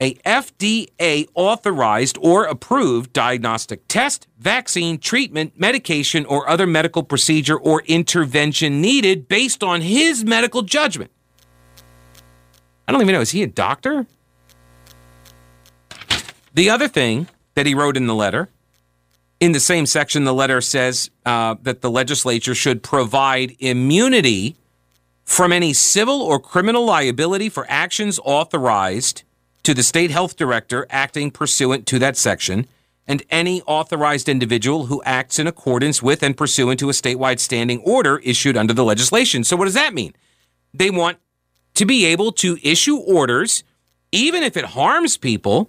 a 0.00 0.14
FDA 0.14 1.26
authorized 1.34 2.18
or 2.20 2.44
approved 2.44 3.12
diagnostic 3.12 3.88
test, 3.88 4.26
vaccine, 4.38 4.98
treatment, 4.98 5.58
medication, 5.58 6.26
or 6.26 6.48
other 6.48 6.66
medical 6.66 7.02
procedure 7.02 7.56
or 7.56 7.82
intervention 7.86 8.80
needed 8.80 9.28
based 9.28 9.62
on 9.62 9.80
his 9.80 10.24
medical 10.24 10.62
judgment. 10.62 11.10
I 12.86 12.92
don't 12.92 13.00
even 13.00 13.14
know, 13.14 13.20
is 13.20 13.30
he 13.30 13.42
a 13.42 13.46
doctor? 13.46 14.06
The 16.54 16.70
other 16.70 16.88
thing 16.88 17.28
that 17.54 17.66
he 17.66 17.74
wrote 17.74 17.96
in 17.96 18.06
the 18.06 18.14
letter 18.14 18.48
In 19.38 19.52
the 19.52 19.60
same 19.60 19.84
section, 19.84 20.24
the 20.24 20.32
letter 20.32 20.62
says 20.62 21.10
uh, 21.26 21.56
that 21.60 21.82
the 21.82 21.90
legislature 21.90 22.54
should 22.54 22.82
provide 22.82 23.54
immunity 23.58 24.56
from 25.24 25.52
any 25.52 25.74
civil 25.74 26.22
or 26.22 26.40
criminal 26.40 26.86
liability 26.86 27.50
for 27.50 27.66
actions 27.68 28.18
authorized 28.24 29.24
to 29.66 29.74
the 29.74 29.82
state 29.82 30.12
health 30.12 30.36
director 30.36 30.86
acting 30.90 31.28
pursuant 31.28 31.88
to 31.88 31.98
that 31.98 32.16
section 32.16 32.68
and 33.04 33.24
any 33.30 33.62
authorized 33.62 34.28
individual 34.28 34.86
who 34.86 35.02
acts 35.02 35.40
in 35.40 35.48
accordance 35.48 36.00
with 36.00 36.22
and 36.22 36.36
pursuant 36.36 36.78
to 36.78 36.88
a 36.88 36.92
statewide 36.92 37.40
standing 37.40 37.80
order 37.80 38.18
issued 38.18 38.56
under 38.56 38.72
the 38.72 38.84
legislation. 38.84 39.42
So, 39.42 39.56
what 39.56 39.64
does 39.64 39.74
that 39.74 39.92
mean? 39.92 40.14
They 40.72 40.88
want 40.88 41.18
to 41.74 41.84
be 41.84 42.04
able 42.04 42.30
to 42.34 42.56
issue 42.62 42.98
orders, 42.98 43.64
even 44.12 44.44
if 44.44 44.56
it 44.56 44.66
harms 44.66 45.16
people, 45.16 45.68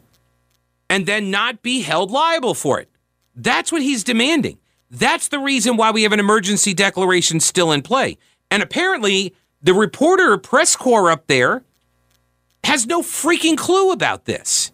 and 0.92 1.08
then 1.08 1.32
not 1.32 1.64
be 1.64 1.82
held 1.82 2.12
liable 2.12 2.54
for 2.54 2.80
it. 2.80 2.92
That's 3.36 3.72
what 3.72 3.82
he's 3.82 4.04
demanding. 4.04 4.60
That's 4.92 5.30
the 5.30 5.40
reason 5.40 5.76
why 5.76 5.90
we 5.90 6.04
have 6.04 6.14
an 6.14 6.20
emergency 6.20 6.76
declaration 6.76 7.40
still 7.40 7.72
in 7.72 7.82
play. 7.82 8.20
And 8.52 8.62
apparently, 8.62 9.34
the 9.60 9.74
reporter 9.74 10.38
press 10.38 10.76
corps 10.76 11.10
up 11.10 11.26
there 11.26 11.64
has 12.68 12.86
no 12.86 13.02
freaking 13.02 13.58
clue 13.58 13.94
about 13.94 14.26
this. 14.26 14.74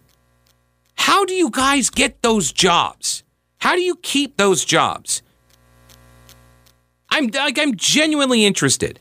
How 0.96 1.24
do 1.24 1.32
you 1.32 1.48
guys 1.48 1.90
get 1.90 2.22
those 2.22 2.50
jobs? 2.50 3.22
How 3.58 3.76
do 3.76 3.82
you 3.82 3.94
keep 3.94 4.36
those 4.36 4.64
jobs? 4.64 5.22
I'm 7.08 7.28
like 7.28 7.56
I'm 7.56 7.76
genuinely 7.76 8.44
interested. 8.44 8.98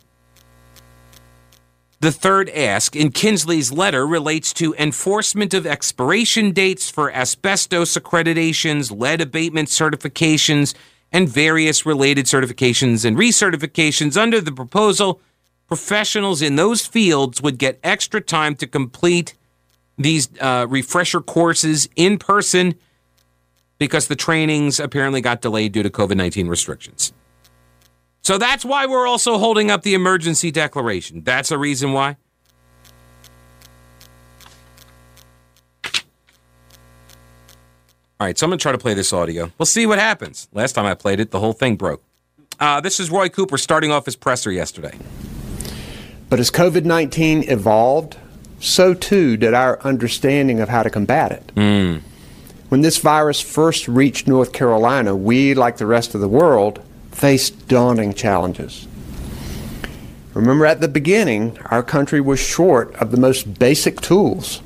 The 2.02 2.12
third 2.12 2.52
ask 2.52 2.96
in 2.96 3.12
Kinsley's 3.12 3.72
letter 3.72 4.06
relates 4.06 4.54
to 4.54 4.76
enforcement 4.76 5.56
of 5.56 5.66
expiration 5.66 6.52
dates 6.52 6.92
for 6.92 7.12
asbestos 7.12 7.98
accreditations, 7.98 8.96
lead 8.96 9.22
abatement 9.22 9.70
certifications, 9.70 10.76
and 11.12 11.28
various 11.28 11.84
related 11.84 12.26
certifications 12.28 13.06
and 13.06 13.18
recertifications. 13.18 14.18
Under 14.18 14.40
the 14.40 14.52
proposal, 14.52 15.20
professionals 15.68 16.42
in 16.42 16.56
those 16.56 16.86
fields 16.86 17.42
would 17.42 17.58
get 17.58 17.80
extra 17.84 18.22
time 18.22 18.56
to 18.56 18.68
complete 18.68 19.36
these 19.98 20.30
uh, 20.40 20.66
refresher 20.70 21.22
courses 21.22 21.88
in 21.96 22.18
person 22.18 22.76
because 23.78 24.08
the 24.08 24.16
trainings 24.16 24.80
apparently 24.80 25.22
got 25.22 25.42
delayed 25.42 25.72
due 25.72 25.84
to 25.84 25.90
COVID 25.90 26.16
19 26.16 26.48
restrictions. 26.48 27.14
So 28.22 28.38
that's 28.38 28.64
why 28.64 28.86
we're 28.86 29.06
also 29.06 29.38
holding 29.38 29.70
up 29.70 29.82
the 29.84 29.94
emergency 29.94 30.50
declaration. 30.50 31.24
That's 31.24 31.52
a 31.52 31.58
reason 31.58 31.92
why. 31.92 32.16
All 38.20 38.28
right, 38.28 38.38
so 38.38 38.46
I'm 38.46 38.52
going 38.52 38.60
to 38.60 38.64
try 38.64 38.72
to 38.72 38.78
play 38.78 38.94
this 38.94 39.12
audio. 39.12 39.52
We'll 39.58 39.66
see 39.66 39.86
what 39.86 40.00
happens. 40.00 40.48
Last 40.54 40.74
time 40.74 40.86
I 40.86 40.94
played 40.94 41.20
it, 41.20 41.32
the 41.32 41.40
whole 41.42 41.52
thing 41.52 41.76
broke. 41.76 42.02
Uh, 42.58 42.80
this 42.80 43.02
is 43.02 43.12
Roy 43.12 43.28
Cooper 43.28 43.58
starting 43.58 43.92
off 43.92 44.06
his 44.06 44.16
presser 44.16 44.50
yesterday. 44.50 44.98
But 46.34 46.40
as 46.40 46.50
COVID 46.50 46.84
19 46.84 47.44
evolved, 47.48 48.18
so 48.60 48.96
too 48.96 49.38
did 49.38 49.54
our 49.54 49.80
understanding 49.82 50.62
of 50.62 50.68
how 50.68 50.82
to 50.82 50.90
combat 50.90 51.32
it. 51.32 51.52
Mm. 51.54 52.02
When 52.70 52.82
this 52.82 52.98
virus 52.98 53.40
first 53.40 53.88
reached 53.88 54.28
North 54.28 54.52
Carolina, 54.52 55.16
we, 55.16 55.54
like 55.54 55.78
the 55.78 55.86
rest 55.86 56.16
of 56.16 56.22
the 56.22 56.28
world, 56.28 56.82
faced 57.12 57.68
daunting 57.68 58.16
challenges. 58.16 58.88
Remember, 60.34 60.66
at 60.66 60.82
the 60.82 60.88
beginning, 60.88 61.56
our 61.66 61.84
country 61.84 62.20
was 62.20 62.40
short 62.40 62.96
of 62.96 63.12
the 63.12 63.18
most 63.18 63.60
basic 63.60 64.02
tools. 64.02 64.64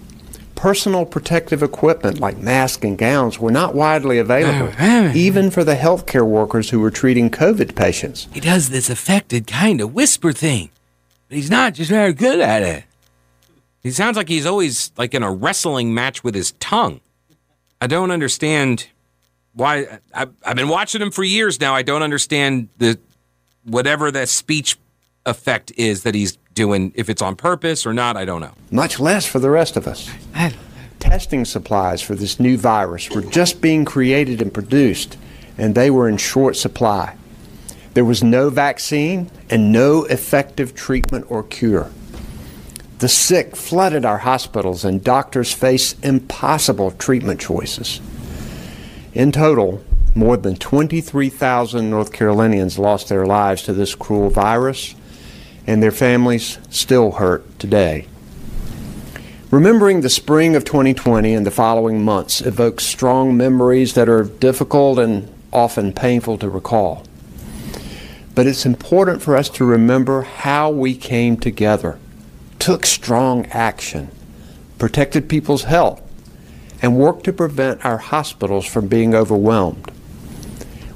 Personal 0.55 1.05
protective 1.05 1.61
equipment 1.61 2.21
like 2.21 2.37
masks 2.37 2.85
and 2.85 2.97
gowns 2.97 3.39
were 3.39 3.51
not 3.51 3.75
widely 3.75 4.19
available, 4.19 4.73
even 5.13 5.51
for 5.51 5.65
the 5.65 5.75
healthcare 5.75 6.25
workers 6.25 6.69
who 6.69 6.79
were 6.79 6.91
treating 6.91 7.29
COVID 7.29 7.75
patients. 7.75 8.29
He 8.33 8.39
does 8.39 8.69
this 8.69 8.89
affected 8.89 9.47
kind 9.47 9.81
of 9.81 9.93
whisper 9.93 10.31
thing, 10.31 10.69
but 10.69 10.76
he's 11.29 11.49
not 11.49 11.73
just 11.73 11.89
very 11.89 12.13
good 12.13 12.39
at 12.39 12.63
it. 12.63 12.83
He 13.81 13.91
sounds 13.91 14.17
like 14.17 14.27
he's 14.27 14.45
always 14.45 14.91
like 14.97 15.13
in 15.13 15.23
a 15.23 15.31
wrestling 15.31 15.93
match 15.93 16.23
with 16.23 16.35
his 16.35 16.51
tongue. 16.53 16.99
I 17.79 17.87
don't 17.87 18.11
understand 18.11 18.87
why. 19.53 19.99
I, 20.13 20.27
I've 20.43 20.55
been 20.55 20.67
watching 20.67 21.01
him 21.01 21.11
for 21.11 21.23
years 21.23 21.59
now. 21.59 21.73
I 21.75 21.83
don't 21.83 22.03
understand 22.03 22.69
the 22.77 22.99
whatever 23.63 24.11
that 24.11 24.29
speech 24.29 24.77
effect 25.25 25.71
is 25.77 26.03
that 26.03 26.15
he's 26.15 26.37
doing. 26.53 26.91
If 26.95 27.09
it's 27.09 27.21
on 27.21 27.35
purpose 27.35 27.85
or 27.85 27.93
not, 27.93 28.17
I 28.17 28.25
don't 28.25 28.41
know. 28.41 28.53
Much 28.71 28.99
less 28.99 29.25
for 29.25 29.39
the 29.39 29.49
rest 29.49 29.77
of 29.77 29.87
us. 29.87 30.09
Testing 30.99 31.45
supplies 31.45 32.01
for 32.01 32.15
this 32.15 32.39
new 32.39 32.57
virus 32.57 33.09
were 33.09 33.21
just 33.21 33.61
being 33.61 33.85
created 33.85 34.41
and 34.41 34.51
produced, 34.53 35.17
and 35.57 35.75
they 35.75 35.91
were 35.91 36.09
in 36.09 36.17
short 36.17 36.55
supply. 36.55 37.15
There 37.97 38.05
was 38.05 38.23
no 38.23 38.51
vaccine 38.51 39.31
and 39.49 39.71
no 39.71 40.03
effective 40.03 40.75
treatment 40.75 41.25
or 41.29 41.41
cure. 41.41 41.89
The 42.99 43.09
sick 43.09 43.55
flooded 43.55 44.05
our 44.05 44.19
hospitals, 44.19 44.85
and 44.85 45.03
doctors 45.03 45.51
faced 45.51 46.05
impossible 46.05 46.91
treatment 46.91 47.41
choices. 47.41 47.99
In 49.15 49.31
total, 49.31 49.83
more 50.13 50.37
than 50.37 50.57
23,000 50.57 51.89
North 51.89 52.13
Carolinians 52.13 52.77
lost 52.77 53.09
their 53.09 53.25
lives 53.25 53.63
to 53.63 53.73
this 53.73 53.95
cruel 53.95 54.29
virus, 54.29 54.93
and 55.65 55.81
their 55.81 55.89
families 55.89 56.59
still 56.69 57.13
hurt 57.13 57.57
today. 57.57 58.05
Remembering 59.49 60.01
the 60.01 60.09
spring 60.11 60.55
of 60.55 60.65
2020 60.65 61.33
and 61.33 61.47
the 61.47 61.49
following 61.49 62.05
months 62.05 62.41
evokes 62.41 62.85
strong 62.85 63.35
memories 63.35 63.95
that 63.95 64.07
are 64.07 64.23
difficult 64.23 64.99
and 64.99 65.27
often 65.51 65.91
painful 65.91 66.37
to 66.37 66.47
recall. 66.47 67.06
But 68.37 68.45
it's 68.45 68.67
important 68.67 69.23
for 69.23 69.35
us 69.35 69.49
to 69.49 69.65
remember 69.65 70.21
how 70.21 70.69
we 70.69 70.93
came 70.95 71.37
together 71.37 71.97
took 72.59 72.85
strong 72.85 73.47
action, 73.47 74.11
protected 74.77 75.27
people's 75.27 75.63
health, 75.63 76.03
and 76.79 76.99
worked 76.99 77.23
to 77.23 77.33
prevent 77.33 77.83
our 77.83 77.97
hospitals 77.97 78.67
from 78.67 78.87
being 78.87 79.15
overwhelmed. 79.15 79.91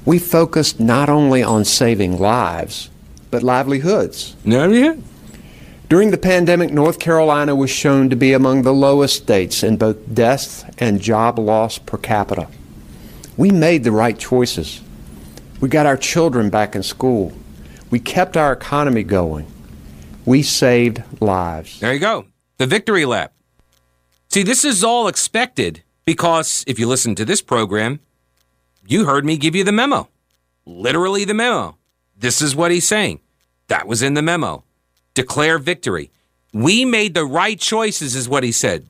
We 0.05 0.19
focused 0.19 0.79
not 0.79 1.09
only 1.09 1.41
on 1.41 1.65
saving 1.65 2.19
lives, 2.19 2.91
but 3.31 3.41
livelihoods. 3.41 4.35
Yeah. 4.45 4.97
During 5.89 6.11
the 6.11 6.19
pandemic, 6.19 6.71
North 6.71 6.99
Carolina 6.99 7.55
was 7.55 7.71
shown 7.71 8.11
to 8.11 8.15
be 8.15 8.33
among 8.33 8.61
the 8.61 8.71
lowest 8.71 9.15
states 9.15 9.63
in 9.63 9.77
both 9.77 10.13
deaths 10.13 10.63
and 10.77 11.01
job 11.01 11.39
loss 11.39 11.79
per 11.79 11.97
capita. 11.97 12.49
We 13.35 13.49
made 13.49 13.83
the 13.83 13.91
right 13.91 14.19
choices. 14.19 14.81
We 15.61 15.69
got 15.69 15.85
our 15.85 15.95
children 15.95 16.49
back 16.49 16.75
in 16.75 16.81
school. 16.81 17.31
We 17.91 17.99
kept 17.99 18.35
our 18.35 18.51
economy 18.51 19.03
going. 19.03 19.45
We 20.25 20.41
saved 20.41 21.03
lives. 21.21 21.79
There 21.79 21.93
you 21.93 21.99
go. 21.99 22.25
The 22.57 22.65
victory 22.65 23.05
lap. 23.05 23.33
See, 24.29 24.41
this 24.41 24.65
is 24.65 24.83
all 24.83 25.07
expected 25.07 25.83
because 26.03 26.63
if 26.65 26.79
you 26.79 26.87
listen 26.87 27.13
to 27.15 27.25
this 27.25 27.43
program, 27.43 27.99
you 28.87 29.05
heard 29.05 29.23
me 29.23 29.37
give 29.37 29.55
you 29.55 29.63
the 29.63 29.71
memo. 29.71 30.09
Literally 30.65 31.25
the 31.25 31.35
memo. 31.35 31.77
This 32.17 32.41
is 32.41 32.55
what 32.55 32.71
he's 32.71 32.87
saying. 32.87 33.19
That 33.67 33.87
was 33.87 34.01
in 34.01 34.15
the 34.15 34.21
memo. 34.23 34.63
Declare 35.13 35.59
victory. 35.59 36.11
We 36.53 36.85
made 36.85 37.13
the 37.13 37.25
right 37.25 37.59
choices, 37.59 38.15
is 38.15 38.27
what 38.27 38.43
he 38.43 38.51
said. 38.51 38.87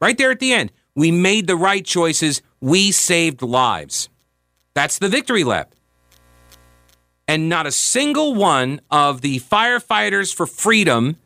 Right 0.00 0.18
there 0.18 0.30
at 0.30 0.40
the 0.40 0.52
end. 0.52 0.70
We 0.94 1.10
made 1.10 1.46
the 1.46 1.56
right 1.56 1.84
choices. 1.84 2.42
We 2.60 2.92
saved 2.92 3.40
lives. 3.40 4.10
That's 4.76 4.98
the 4.98 5.08
victory 5.08 5.42
lap 5.42 5.72
and 7.26 7.48
not 7.48 7.66
a 7.66 7.72
single 7.72 8.34
one 8.34 8.78
of 8.90 9.22
the 9.22 9.40
firefighters 9.40 10.34
for 10.34 10.46
freedom, 10.46 11.16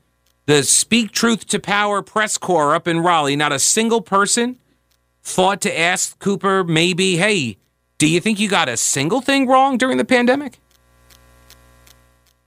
the 0.46 0.62
Speak 0.62 1.10
Truth 1.10 1.48
to 1.48 1.58
Power 1.58 2.00
press 2.00 2.38
corps 2.38 2.76
up 2.76 2.86
in 2.86 3.00
Raleigh, 3.00 3.34
not 3.34 3.50
a 3.50 3.58
single 3.58 4.00
person 4.00 4.56
thought 5.24 5.60
to 5.62 5.78
ask 5.78 6.16
Cooper, 6.20 6.62
maybe, 6.62 7.16
hey, 7.16 7.56
do 7.98 8.08
you 8.08 8.20
think 8.20 8.38
you 8.38 8.48
got 8.48 8.68
a 8.68 8.76
single 8.76 9.20
thing 9.20 9.48
wrong 9.48 9.76
during 9.76 9.98
the 9.98 10.04
pandemic? 10.04 10.60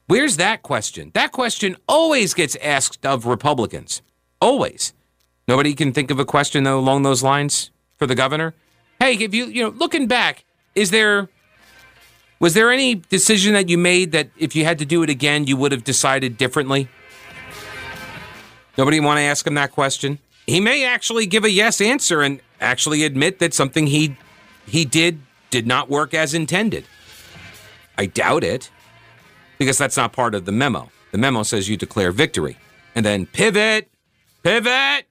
Where's 0.07 0.37
that 0.37 0.63
question? 0.63 1.11
That 1.13 1.33
question 1.33 1.75
always 1.85 2.33
gets 2.33 2.55
asked 2.61 3.05
of 3.05 3.25
Republicans. 3.25 4.01
Always. 4.39 4.93
Nobody 5.49 5.73
can 5.73 5.91
think 5.91 6.11
of 6.11 6.19
a 6.19 6.25
question 6.25 6.63
though 6.63 6.79
along 6.79 7.03
those 7.03 7.23
lines 7.23 7.71
for 7.97 8.07
the 8.07 8.15
governor. 8.15 8.53
Hey, 9.01 9.15
if 9.15 9.33
you 9.33 9.47
you 9.47 9.63
know, 9.63 9.69
looking 9.69 10.07
back, 10.07 10.45
is 10.75 10.91
there 10.91 11.29
was 12.39 12.53
there 12.55 12.71
any 12.71 12.95
decision 12.95 13.53
that 13.53 13.69
you 13.69 13.77
made 13.77 14.11
that 14.11 14.29
if 14.37 14.55
you 14.55 14.65
had 14.65 14.79
to 14.79 14.85
do 14.85 15.01
it 15.01 15.09
again, 15.09 15.47
you 15.47 15.55
would 15.55 15.71
have 15.71 15.85
decided 15.85 16.37
differently? 16.37 16.89
Nobody 18.77 18.99
want 18.99 19.19
to 19.19 19.21
ask 19.21 19.47
him 19.47 19.53
that 19.53 19.71
question? 19.71 20.19
He 20.45 20.59
may 20.59 20.83
actually 20.83 21.25
give 21.25 21.45
a 21.45 21.49
yes 21.49 21.79
answer 21.79 22.21
and 22.21 22.41
actually 22.59 23.03
admit 23.03 23.39
that 23.39 23.53
something 23.53 23.87
he 23.87 24.17
he 24.65 24.83
did 24.83 25.21
did 25.51 25.67
not 25.67 25.89
work 25.89 26.13
as 26.13 26.33
intended. 26.33 26.85
I 27.97 28.07
doubt 28.07 28.43
it 28.43 28.69
because 29.57 29.77
that's 29.77 29.95
not 29.95 30.11
part 30.11 30.35
of 30.35 30.45
the 30.45 30.51
memo. 30.51 30.89
The 31.11 31.17
memo 31.17 31.43
says 31.43 31.69
you 31.69 31.77
declare 31.77 32.11
victory 32.11 32.57
and 32.95 33.05
then 33.05 33.25
pivot, 33.25 33.89
pivot. 34.41 35.05